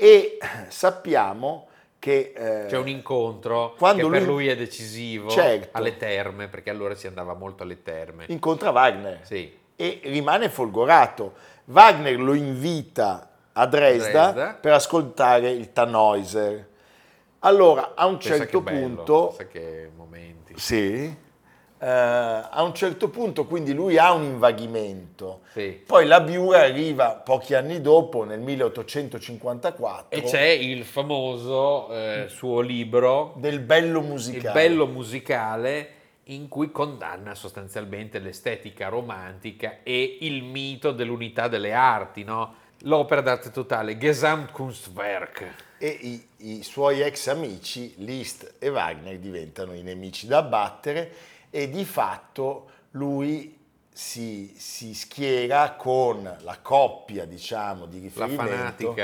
e 0.00 0.38
sappiamo 0.68 1.68
che... 1.98 2.32
eh, 2.34 2.66
C'è 2.66 2.78
un 2.78 2.88
incontro 2.88 3.74
Quando 3.76 4.04
che 4.04 4.10
per 4.18 4.22
lui- 4.22 4.30
lui 4.44 4.48
è 4.48 4.56
decisivo 4.56 5.28
Certo. 5.28 5.76
alle 5.76 5.96
terme, 5.98 6.48
perché 6.48 6.70
allora 6.70 6.94
si 6.94 7.06
andava 7.06 7.34
molto 7.34 7.62
alle 7.62 7.82
terme. 7.82 8.24
incontra 8.28 8.70
Wagner 8.70 9.20
Sì. 9.22 9.54
e 9.76 10.00
rimane 10.04 10.48
folgorato. 10.48 11.34
Wagner 11.66 12.18
lo 12.18 12.32
invita 12.34 13.28
a 13.52 13.66
Dresda, 13.66 14.30
Dresda. 14.32 14.54
per 14.54 14.72
ascoltare 14.72 15.50
il 15.50 15.72
Tannhäuser. 15.72 16.68
Allora, 17.40 17.92
a 17.94 18.06
un 18.06 18.16
Pensa 18.18 18.36
certo 18.38 18.58
che 18.62 18.70
bello, 18.72 18.86
punto, 18.96 19.26
pensa 19.28 19.46
che 19.46 19.90
momenti. 19.96 20.54
sì, 20.56 21.14
eh, 21.82 21.86
a 21.88 22.62
un 22.62 22.74
certo 22.74 23.08
punto 23.08 23.46
quindi 23.46 23.72
lui 23.72 23.96
ha 23.96 24.12
un 24.12 24.22
invaghimento. 24.22 25.40
Sì. 25.52 25.80
Poi 25.86 26.06
la 26.06 26.20
Biura 26.20 26.60
arriva 26.60 27.12
pochi 27.12 27.54
anni 27.54 27.80
dopo, 27.80 28.24
nel 28.24 28.40
1854, 28.40 30.08
E 30.18 30.22
c'è 30.22 30.42
il 30.46 30.84
famoso 30.84 31.88
eh, 31.90 32.26
suo 32.28 32.60
libro 32.60 33.32
del 33.36 33.60
bello 33.60 34.00
Il 34.00 34.06
musicale. 34.06 34.52
bello 34.52 34.86
musicale 34.86 35.88
in 36.24 36.48
cui 36.48 36.70
condanna 36.70 37.34
sostanzialmente 37.34 38.18
l'estetica 38.20 38.88
romantica 38.88 39.78
e 39.82 40.18
il 40.20 40.44
mito 40.44 40.92
dell'unità 40.92 41.48
delle 41.48 41.72
arti, 41.72 42.22
no? 42.24 42.54
L'opera 42.84 43.20
d'arte 43.20 43.50
totale, 43.50 43.98
Gesamtkunstwerk. 43.98 45.44
e 45.78 45.88
i, 45.88 46.26
i 46.58 46.62
suoi 46.62 47.00
ex 47.00 47.26
amici 47.28 47.94
Liszt 47.98 48.54
e 48.58 48.68
Wagner 48.68 49.18
diventano 49.18 49.72
i 49.74 49.82
nemici 49.82 50.26
da 50.26 50.38
abbattere 50.38 51.10
e 51.50 51.68
di 51.68 51.84
fatto 51.84 52.70
lui 52.92 53.58
si, 53.92 54.54
si 54.56 54.94
schiera 54.94 55.72
con 55.72 56.22
la 56.40 56.58
coppia, 56.62 57.24
diciamo, 57.24 57.86
di 57.86 57.98
riferimento, 57.98 58.94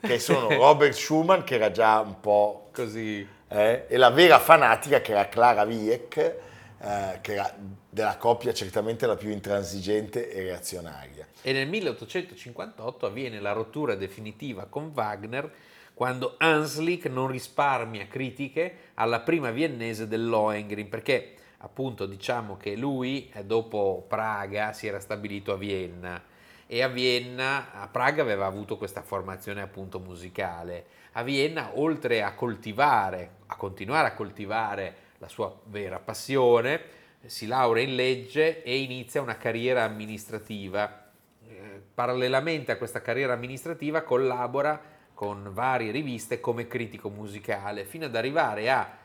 che 0.00 0.18
sono 0.18 0.48
Robert 0.48 0.94
Schumann, 0.96 1.42
che 1.42 1.54
era 1.54 1.70
già 1.70 2.00
un 2.00 2.18
po' 2.18 2.70
Così. 2.72 3.26
eh, 3.48 3.84
e 3.86 3.96
la 3.96 4.10
vera 4.10 4.38
fanatica 4.38 5.00
che 5.00 5.12
era 5.12 5.28
Clara 5.28 5.62
Wieck, 5.62 6.16
eh, 6.16 7.18
che 7.20 7.32
era 7.34 7.54
della 7.88 8.16
coppia 8.16 8.52
certamente 8.54 9.06
la 9.06 9.16
più 9.16 9.30
intransigente 9.30 10.32
e 10.32 10.42
reazionaria. 10.42 11.26
E 11.42 11.52
nel 11.52 11.68
1858 11.68 13.06
avviene 13.06 13.38
la 13.38 13.52
rottura 13.52 13.94
definitiva 13.94 14.64
con 14.64 14.90
Wagner 14.94 15.50
quando 15.94 16.36
Hanslick 16.38 17.06
non 17.06 17.26
risparmia 17.28 18.08
critiche 18.08 18.76
alla 18.94 19.20
prima 19.20 19.50
viennese 19.50 20.08
del 20.08 20.26
Lohengrin 20.26 20.88
perché 20.88 21.34
appunto 21.62 22.06
diciamo 22.06 22.56
che 22.56 22.76
lui 22.76 23.30
eh, 23.32 23.44
dopo 23.44 24.04
Praga 24.08 24.72
si 24.72 24.86
era 24.86 25.00
stabilito 25.00 25.52
a 25.52 25.56
Vienna 25.56 26.22
e 26.66 26.82
a 26.82 26.88
Vienna, 26.88 27.72
a 27.72 27.88
Praga 27.88 28.22
aveva 28.22 28.46
avuto 28.46 28.76
questa 28.76 29.02
formazione 29.02 29.60
appunto 29.60 29.98
musicale. 29.98 30.86
A 31.12 31.22
Vienna 31.22 31.72
oltre 31.74 32.22
a 32.22 32.34
coltivare, 32.34 33.36
a 33.46 33.56
continuare 33.56 34.08
a 34.08 34.14
coltivare 34.14 34.94
la 35.18 35.28
sua 35.28 35.54
vera 35.64 35.98
passione, 35.98 37.00
si 37.26 37.46
laurea 37.46 37.84
in 37.84 37.94
legge 37.94 38.62
e 38.62 38.78
inizia 38.78 39.20
una 39.20 39.36
carriera 39.36 39.84
amministrativa 39.84 41.10
eh, 41.46 41.82
parallelamente 41.94 42.72
a 42.72 42.76
questa 42.76 43.02
carriera 43.02 43.34
amministrativa 43.34 44.02
collabora 44.02 44.80
con 45.14 45.50
varie 45.52 45.92
riviste 45.92 46.40
come 46.40 46.66
critico 46.66 47.10
musicale, 47.10 47.84
fino 47.84 48.06
ad 48.06 48.16
arrivare 48.16 48.70
a 48.70 48.98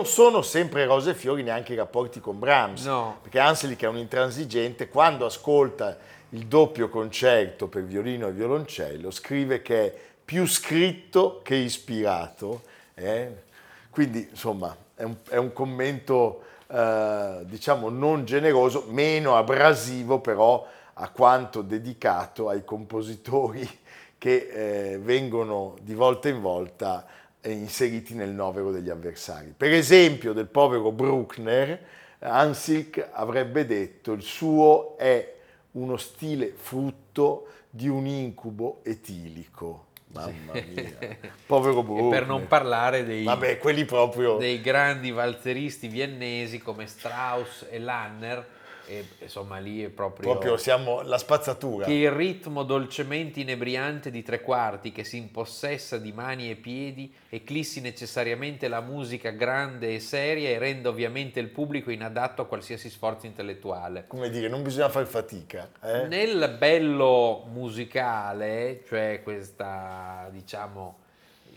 Non 0.00 0.08
sono 0.08 0.40
sempre 0.40 0.86
rose 0.86 1.10
e 1.10 1.14
fiori 1.14 1.42
neanche 1.42 1.74
i 1.74 1.76
rapporti 1.76 2.20
con 2.20 2.38
Brahms, 2.38 2.86
No. 2.86 3.18
perché 3.20 3.38
Hanslick 3.38 3.82
è 3.82 3.86
un 3.86 3.98
intransigente, 3.98 4.88
quando 4.88 5.26
ascolta 5.26 5.94
il 6.30 6.46
doppio 6.46 6.88
concerto 6.88 7.66
per 7.66 7.84
violino 7.84 8.26
e 8.26 8.32
violoncello, 8.32 9.10
scrive 9.10 9.60
che 9.60 9.84
è 9.84 9.94
più 10.24 10.46
scritto 10.46 11.42
che 11.44 11.54
ispirato, 11.56 12.62
eh? 12.94 13.42
quindi 13.90 14.26
insomma 14.30 14.74
è 14.94 15.02
un, 15.02 15.16
è 15.28 15.36
un 15.36 15.52
commento 15.52 16.44
eh, 16.68 17.40
diciamo 17.42 17.90
non 17.90 18.24
generoso, 18.24 18.86
meno 18.88 19.36
abrasivo 19.36 20.18
però 20.20 20.66
a 20.94 21.10
quanto 21.10 21.60
dedicato 21.60 22.48
ai 22.48 22.64
compositori 22.64 23.68
che 24.16 24.92
eh, 24.94 24.98
vengono 24.98 25.76
di 25.82 25.92
volta 25.92 26.30
in 26.30 26.40
volta 26.40 27.04
inseriti 27.48 28.14
nel 28.14 28.31
novero 28.31 28.70
degli 28.70 28.90
avversari. 28.90 29.55
Per 29.57 29.72
esempio 29.72 30.33
del 30.33 30.46
povero 30.46 30.92
Bruckner, 30.92 31.81
Hanslick 32.20 33.09
avrebbe 33.12 33.64
detto 33.64 34.12
il 34.12 34.22
suo 34.22 34.96
è 34.98 35.35
uno 35.72 35.96
stile 35.96 36.53
frutto 36.55 37.46
di 37.70 37.88
un 37.88 38.07
incubo 38.07 38.81
etilico. 38.83 39.87
Mamma 40.12 40.53
mia, 40.53 41.18
povero 41.46 41.81
E 41.81 41.85
Bruckner. 41.85 42.11
per 42.11 42.26
non 42.26 42.46
parlare 42.48 43.05
dei, 43.05 43.22
Vabbè, 43.24 43.59
proprio... 43.87 44.37
dei 44.37 44.61
grandi 44.61 45.12
valzeristi 45.12 45.87
viennesi 45.87 46.59
come 46.59 46.87
Strauss 46.87 47.66
e 47.70 47.79
Lanner, 47.79 48.44
e 48.90 49.07
insomma 49.20 49.59
lì 49.59 49.85
è 49.85 49.88
proprio... 49.88 50.31
proprio 50.31 50.57
siamo 50.57 51.03
la 51.03 51.16
spazzatura. 51.16 51.87
che 51.87 51.92
il 51.92 52.11
ritmo 52.11 52.64
dolcemente 52.64 53.38
inebriante 53.38 54.11
di 54.11 54.22
tre 54.24 54.40
quarti 54.40 54.90
che 54.90 55.05
si 55.05 55.16
impossessa 55.16 55.96
di 55.96 56.11
mani 56.11 56.50
e 56.50 56.57
piedi 56.57 57.14
eclissi 57.29 57.81
necessariamente 57.81 58.66
la 58.66 58.81
musica 58.81 59.31
grande 59.31 59.94
e 59.94 60.00
seria 60.00 60.48
e 60.48 60.59
renda 60.59 60.88
ovviamente 60.88 61.38
il 61.38 61.50
pubblico 61.50 61.92
inadatto 61.92 62.42
a 62.42 62.46
qualsiasi 62.46 62.90
sforzo 62.90 63.26
intellettuale. 63.26 64.07
Come 64.09 64.29
dire, 64.29 64.48
non 64.48 64.64
bisogna 64.64 64.88
fare 64.88 65.07
fatica. 65.07 65.70
eh? 65.83 66.09
Nel 66.09 66.57
bello 66.59 67.44
musicale, 67.48 68.83
cioè 68.88 69.20
questa, 69.22 70.29
diciamo, 70.33 70.98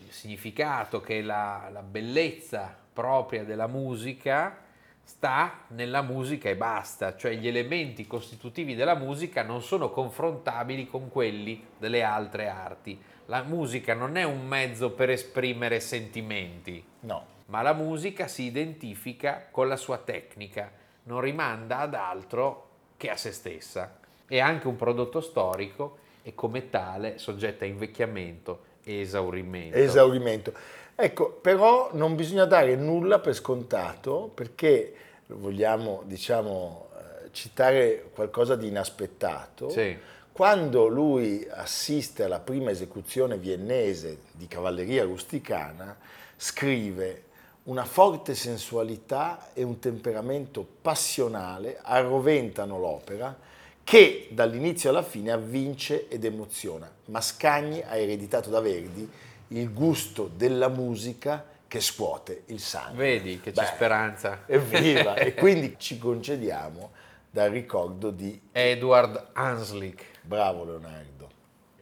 significato 0.09 1.01
che 1.01 1.23
la, 1.23 1.67
la 1.71 1.81
bellezza 1.81 2.77
propria 2.93 3.43
della 3.43 3.65
musica 3.65 4.62
sta 5.03 5.65
nella 5.69 6.01
musica 6.01 6.49
e 6.49 6.55
basta, 6.55 7.15
cioè 7.15 7.35
gli 7.35 7.47
elementi 7.47 8.07
costitutivi 8.07 8.75
della 8.75 8.95
musica 8.95 9.43
non 9.43 9.61
sono 9.61 9.89
confrontabili 9.89 10.87
con 10.87 11.09
quelli 11.09 11.65
delle 11.77 12.03
altre 12.03 12.47
arti. 12.47 12.99
La 13.27 13.43
musica 13.43 13.93
non 13.93 14.17
è 14.17 14.23
un 14.23 14.45
mezzo 14.45 14.91
per 14.91 15.09
esprimere 15.09 15.79
sentimenti, 15.79 16.83
No. 17.01 17.25
ma 17.47 17.61
la 17.61 17.73
musica 17.73 18.27
si 18.27 18.43
identifica 18.43 19.47
con 19.49 19.67
la 19.67 19.77
sua 19.77 19.97
tecnica, 19.97 20.71
non 21.03 21.21
rimanda 21.21 21.79
ad 21.79 21.93
altro 21.93 22.69
che 22.97 23.09
a 23.09 23.15
se 23.17 23.31
stessa. 23.31 23.97
È 24.25 24.39
anche 24.39 24.67
un 24.67 24.75
prodotto 24.75 25.19
storico 25.21 25.97
e 26.23 26.33
come 26.33 26.69
tale 26.69 27.17
soggetta 27.17 27.65
a 27.65 27.67
invecchiamento 27.67 28.71
e 28.83 29.01
esaurimento. 29.01 29.77
Esaurimento. 29.77 30.53
Ecco, 30.95 31.31
però 31.31 31.89
non 31.93 32.15
bisogna 32.15 32.45
dare 32.45 32.75
nulla 32.75 33.19
per 33.19 33.33
scontato 33.33 34.29
perché 34.33 34.93
vogliamo, 35.27 36.03
diciamo, 36.05 36.89
eh, 36.95 37.29
citare 37.31 38.09
qualcosa 38.13 38.55
di 38.55 38.67
inaspettato. 38.67 39.69
Sì. 39.69 39.97
Quando 40.31 40.87
lui 40.87 41.47
assiste 41.49 42.23
alla 42.23 42.39
prima 42.39 42.71
esecuzione 42.71 43.37
viennese 43.37 44.19
di 44.31 44.47
cavalleria 44.47 45.03
rusticana, 45.03 45.95
scrive 46.35 47.23
una 47.63 47.85
forte 47.85 48.35
sensualità 48.35 49.49
e 49.53 49.63
un 49.63 49.79
temperamento 49.79 50.65
passionale 50.81 51.79
arroventano 51.81 52.77
l'opera 52.77 53.35
che 53.83 54.27
dall'inizio 54.31 54.89
alla 54.89 55.03
fine 55.03 55.31
avvince 55.31 56.07
ed 56.07 56.25
emoziona. 56.25 56.89
Mascagni 57.05 57.81
ha 57.81 57.95
ereditato 57.95 58.49
da 58.49 58.59
Verdi 58.59 59.09
il 59.53 59.71
gusto 59.73 60.29
della 60.35 60.67
musica 60.67 61.45
che 61.67 61.79
scuote 61.79 62.43
il 62.47 62.59
sangue. 62.59 62.97
Vedi 63.03 63.39
che 63.39 63.51
c'è 63.51 63.61
Beh, 63.61 63.67
speranza. 63.67 64.39
Evviva! 64.45 65.15
e 65.25 65.33
quindi 65.33 65.75
ci 65.77 65.97
concediamo 65.97 66.91
dal 67.29 67.49
ricordo 67.49 68.11
di 68.11 68.39
Edward 68.51 69.29
Hanslick. 69.33 70.03
Bravo 70.21 70.65
Leonardo. 70.65 71.11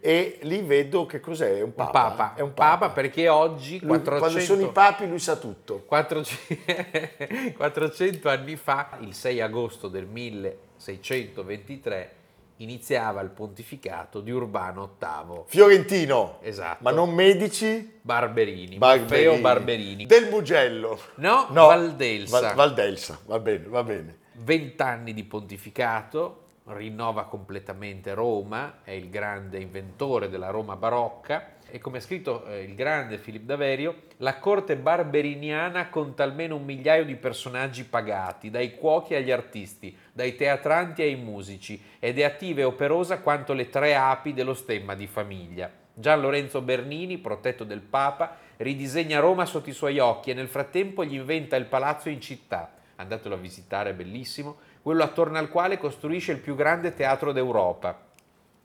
E 0.04 0.40
lì 0.44 0.62
vedo 0.62 1.06
che 1.06 1.20
cos'è? 1.20 1.58
È 1.58 1.62
un 1.62 1.68
Un 1.68 1.76
papa? 1.76 1.92
papa, 2.12 2.34
È 2.36 2.42
un 2.42 2.54
papa 2.56 2.90
perché 2.90 3.28
oggi, 3.30 3.80
Lui- 3.82 4.02
400, 4.02 4.18
Quando 4.20 4.40
sono 4.40 4.62
i 4.62 4.72
papi 4.72 5.08
lui 5.08 5.20
sa 5.20 5.36
tutto. 5.36 5.84
400 5.86 7.54
400 7.56 8.28
anni 8.30 8.56
fa, 8.56 8.98
il 9.02 9.14
6 9.14 9.42
agosto 9.42 9.88
del 9.88 10.06
1623, 10.08 12.16
iniziava 12.64 13.22
il 13.22 13.30
pontificato 13.30 14.22
di 14.22 14.32
Urbano 14.32 14.96
VIII. 14.98 15.44
Fiorentino. 15.48 16.38
Esatto. 16.42 16.80
Ma 16.82 16.92
non 16.92 17.14
Medici? 17.14 18.00
Barberini, 18.02 18.78
Barberini. 18.78 19.10
Maffeo 19.10 19.42
Barberini. 19.42 20.06
Del 20.06 20.30
Mugello. 20.30 21.00
No, 21.16 21.48
Valdelsa. 21.52 22.40
Val- 22.40 22.56
Valdelsa, 22.56 23.20
va 23.26 23.40
bene, 23.40 23.68
va 23.68 23.84
bene. 23.84 24.18
20 24.34 24.82
anni 24.82 25.14
di 25.14 25.24
pontificato, 25.24 26.46
rinnova 26.66 27.26
completamente 27.26 28.14
Roma, 28.14 28.80
è 28.84 28.92
il 28.92 29.10
grande 29.10 29.60
inventore 29.60 30.30
della 30.30 30.50
Roma 30.50 30.76
barocca 30.76 31.60
e 31.72 31.80
come 31.80 31.98
ha 31.98 32.02
scritto 32.02 32.46
eh, 32.46 32.64
il 32.64 32.76
grande 32.76 33.18
Filippo 33.18 33.46
Daverio, 33.46 34.04
la 34.18 34.38
corte 34.38 34.76
barberiniana 34.76 35.88
conta 35.90 36.24
almeno 36.24 36.58
un 36.58 36.66
migliaio 36.66 37.06
di 37.06 37.16
personaggi 37.16 37.86
pagati, 37.86 38.50
dai 38.50 38.76
cuochi 38.76 39.16
agli 39.16 39.32
artisti, 39.32 39.98
dai 40.12 40.36
teatranti 40.36 41.02
ai 41.02 41.16
musici, 41.16 41.82
ed 41.98 42.20
è 42.20 42.24
attiva 42.24 42.60
e 42.60 42.66
operosa 42.66 43.20
quanto 43.20 43.54
le 43.54 43.70
tre 43.70 43.96
api 43.96 44.34
dello 44.34 44.54
stemma 44.54 44.96
di 44.96 45.08
famiglia. 45.08 45.72
Gian 45.94 46.20
Lorenzo 46.20 46.62
Bernini, 46.62 47.18
protetto 47.18 47.64
del 47.64 47.82
Papa, 47.82 48.38
ridisegna 48.58 49.20
Roma 49.20 49.46
sotto 49.46 49.70
i 49.70 49.74
suoi 49.74 50.00
occhi 50.00 50.32
e 50.32 50.34
nel 50.34 50.48
frattempo 50.50 51.06
gli 51.06 51.16
inventa 51.16 51.56
il 51.56 51.66
palazzo 51.66 52.10
in 52.10 52.20
città. 52.20 52.74
Andatelo 52.98 53.36
a 53.36 53.38
visitare, 53.38 53.92
è 53.92 53.94
bellissimo. 53.94 54.58
Quello 54.82 55.04
attorno 55.04 55.38
al 55.38 55.50
quale 55.50 55.78
costruisce 55.78 56.34
il 56.34 56.40
più 56.40 56.56
grande 56.56 56.94
teatro 56.94 57.32
d'Europa, 57.32 57.98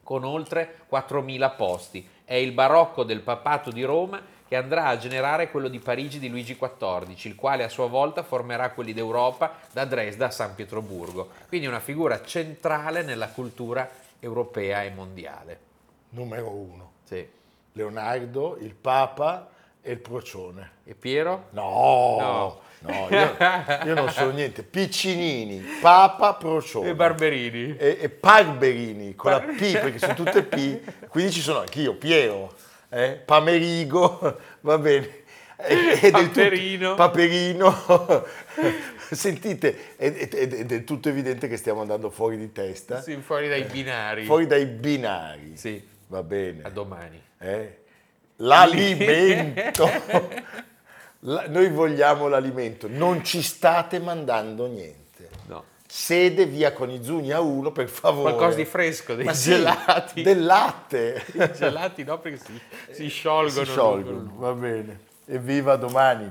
con 0.02 0.24
oltre 0.24 0.78
4.000 0.90 1.56
posti. 1.56 2.08
È 2.26 2.34
il 2.34 2.50
barocco 2.50 3.04
del 3.04 3.20
papato 3.20 3.70
di 3.70 3.84
Roma 3.84 4.20
che 4.48 4.56
andrà 4.56 4.86
a 4.86 4.98
generare 4.98 5.48
quello 5.48 5.68
di 5.68 5.78
Parigi 5.78 6.18
di 6.18 6.28
Luigi 6.28 6.58
XIV, 6.58 7.14
il 7.24 7.36
quale 7.36 7.62
a 7.62 7.68
sua 7.68 7.86
volta 7.86 8.24
formerà 8.24 8.70
quelli 8.70 8.92
d'Europa 8.92 9.58
da 9.70 9.84
Dresda 9.84 10.26
a 10.26 10.30
San 10.30 10.56
Pietroburgo. 10.56 11.28
Quindi 11.46 11.68
una 11.68 11.78
figura 11.78 12.24
centrale 12.24 13.02
nella 13.04 13.28
cultura 13.28 13.88
europea 14.18 14.82
e 14.82 14.90
mondiale. 14.90 15.60
Numero 16.08 16.50
uno. 16.50 16.92
Sì. 17.04 17.24
Leonardo, 17.72 18.56
il 18.60 18.74
Papa 18.74 19.48
e 19.80 19.92
il 19.92 19.98
Procione. 19.98 20.72
E 20.82 20.96
Piero? 20.96 21.46
No, 21.50 22.16
No. 22.18 22.60
No, 22.80 23.08
io, 23.10 23.36
io 23.84 23.94
non 23.94 24.10
so 24.10 24.30
niente. 24.30 24.62
Piccinini, 24.62 25.62
Papa, 25.80 26.34
Procione. 26.34 26.90
E 26.90 26.94
Barberini? 26.94 27.76
E, 27.76 27.98
e 28.00 28.08
Parberini, 28.08 29.14
con 29.14 29.30
la 29.32 29.40
P, 29.40 29.72
perché 29.72 29.98
sono 29.98 30.14
tutte 30.14 30.42
P. 30.42 30.80
Quindi 31.08 31.32
ci 31.32 31.40
sono 31.40 31.60
anch'io, 31.60 31.94
Piero, 31.94 32.54
eh, 32.90 33.20
Pamerigo, 33.24 34.38
va 34.60 34.78
bene. 34.78 35.24
E- 35.58 35.92
è 36.00 36.10
tutto- 36.10 36.18
Paperino. 36.40 36.94
Paperino. 36.94 38.24
Sentite, 39.10 39.94
è, 39.96 40.12
è- 40.12 40.28
è 40.28 40.64
del 40.66 40.84
tutto 40.84 41.08
evidente 41.08 41.48
che 41.48 41.56
stiamo 41.56 41.80
andando 41.80 42.10
fuori 42.10 42.36
di 42.36 42.52
testa, 42.52 43.00
Sì, 43.00 43.16
fuori 43.16 43.48
dai 43.48 43.62
binari. 43.62 44.24
fuori 44.24 44.46
dai 44.46 44.66
binari. 44.66 45.56
Sì, 45.56 45.82
Va 46.08 46.22
bene. 46.22 46.60
a 46.62 46.68
domani. 46.70 47.22
Eh? 47.38 47.78
L'alimento. 48.36 49.88
La- 51.28 51.46
noi 51.48 51.68
vogliamo 51.70 52.28
l'alimento, 52.28 52.86
non 52.88 53.24
ci 53.24 53.42
state 53.42 53.98
mandando 53.98 54.66
niente. 54.66 55.28
No. 55.46 55.64
Sede 55.88 56.46
via 56.46 56.72
con 56.72 56.88
i 56.90 57.02
zuni 57.02 57.32
a 57.32 57.40
uno, 57.40 57.72
per 57.72 57.88
favore. 57.88 58.32
Qualcosa 58.34 58.56
di 58.56 58.64
fresco, 58.64 59.14
dei 59.14 59.24
Ma 59.24 59.32
sì, 59.32 59.50
gelati. 59.50 60.22
del 60.22 60.44
latte. 60.44 61.24
I 61.34 61.50
gelati 61.52 62.04
no 62.04 62.18
perché 62.20 62.38
si, 62.38 62.60
si 62.92 63.08
sciolgono. 63.08 63.64
si 63.64 63.70
sciolgono, 63.72 64.32
va 64.36 64.52
bene. 64.52 65.00
Evviva 65.26 65.74
domani. 65.76 66.30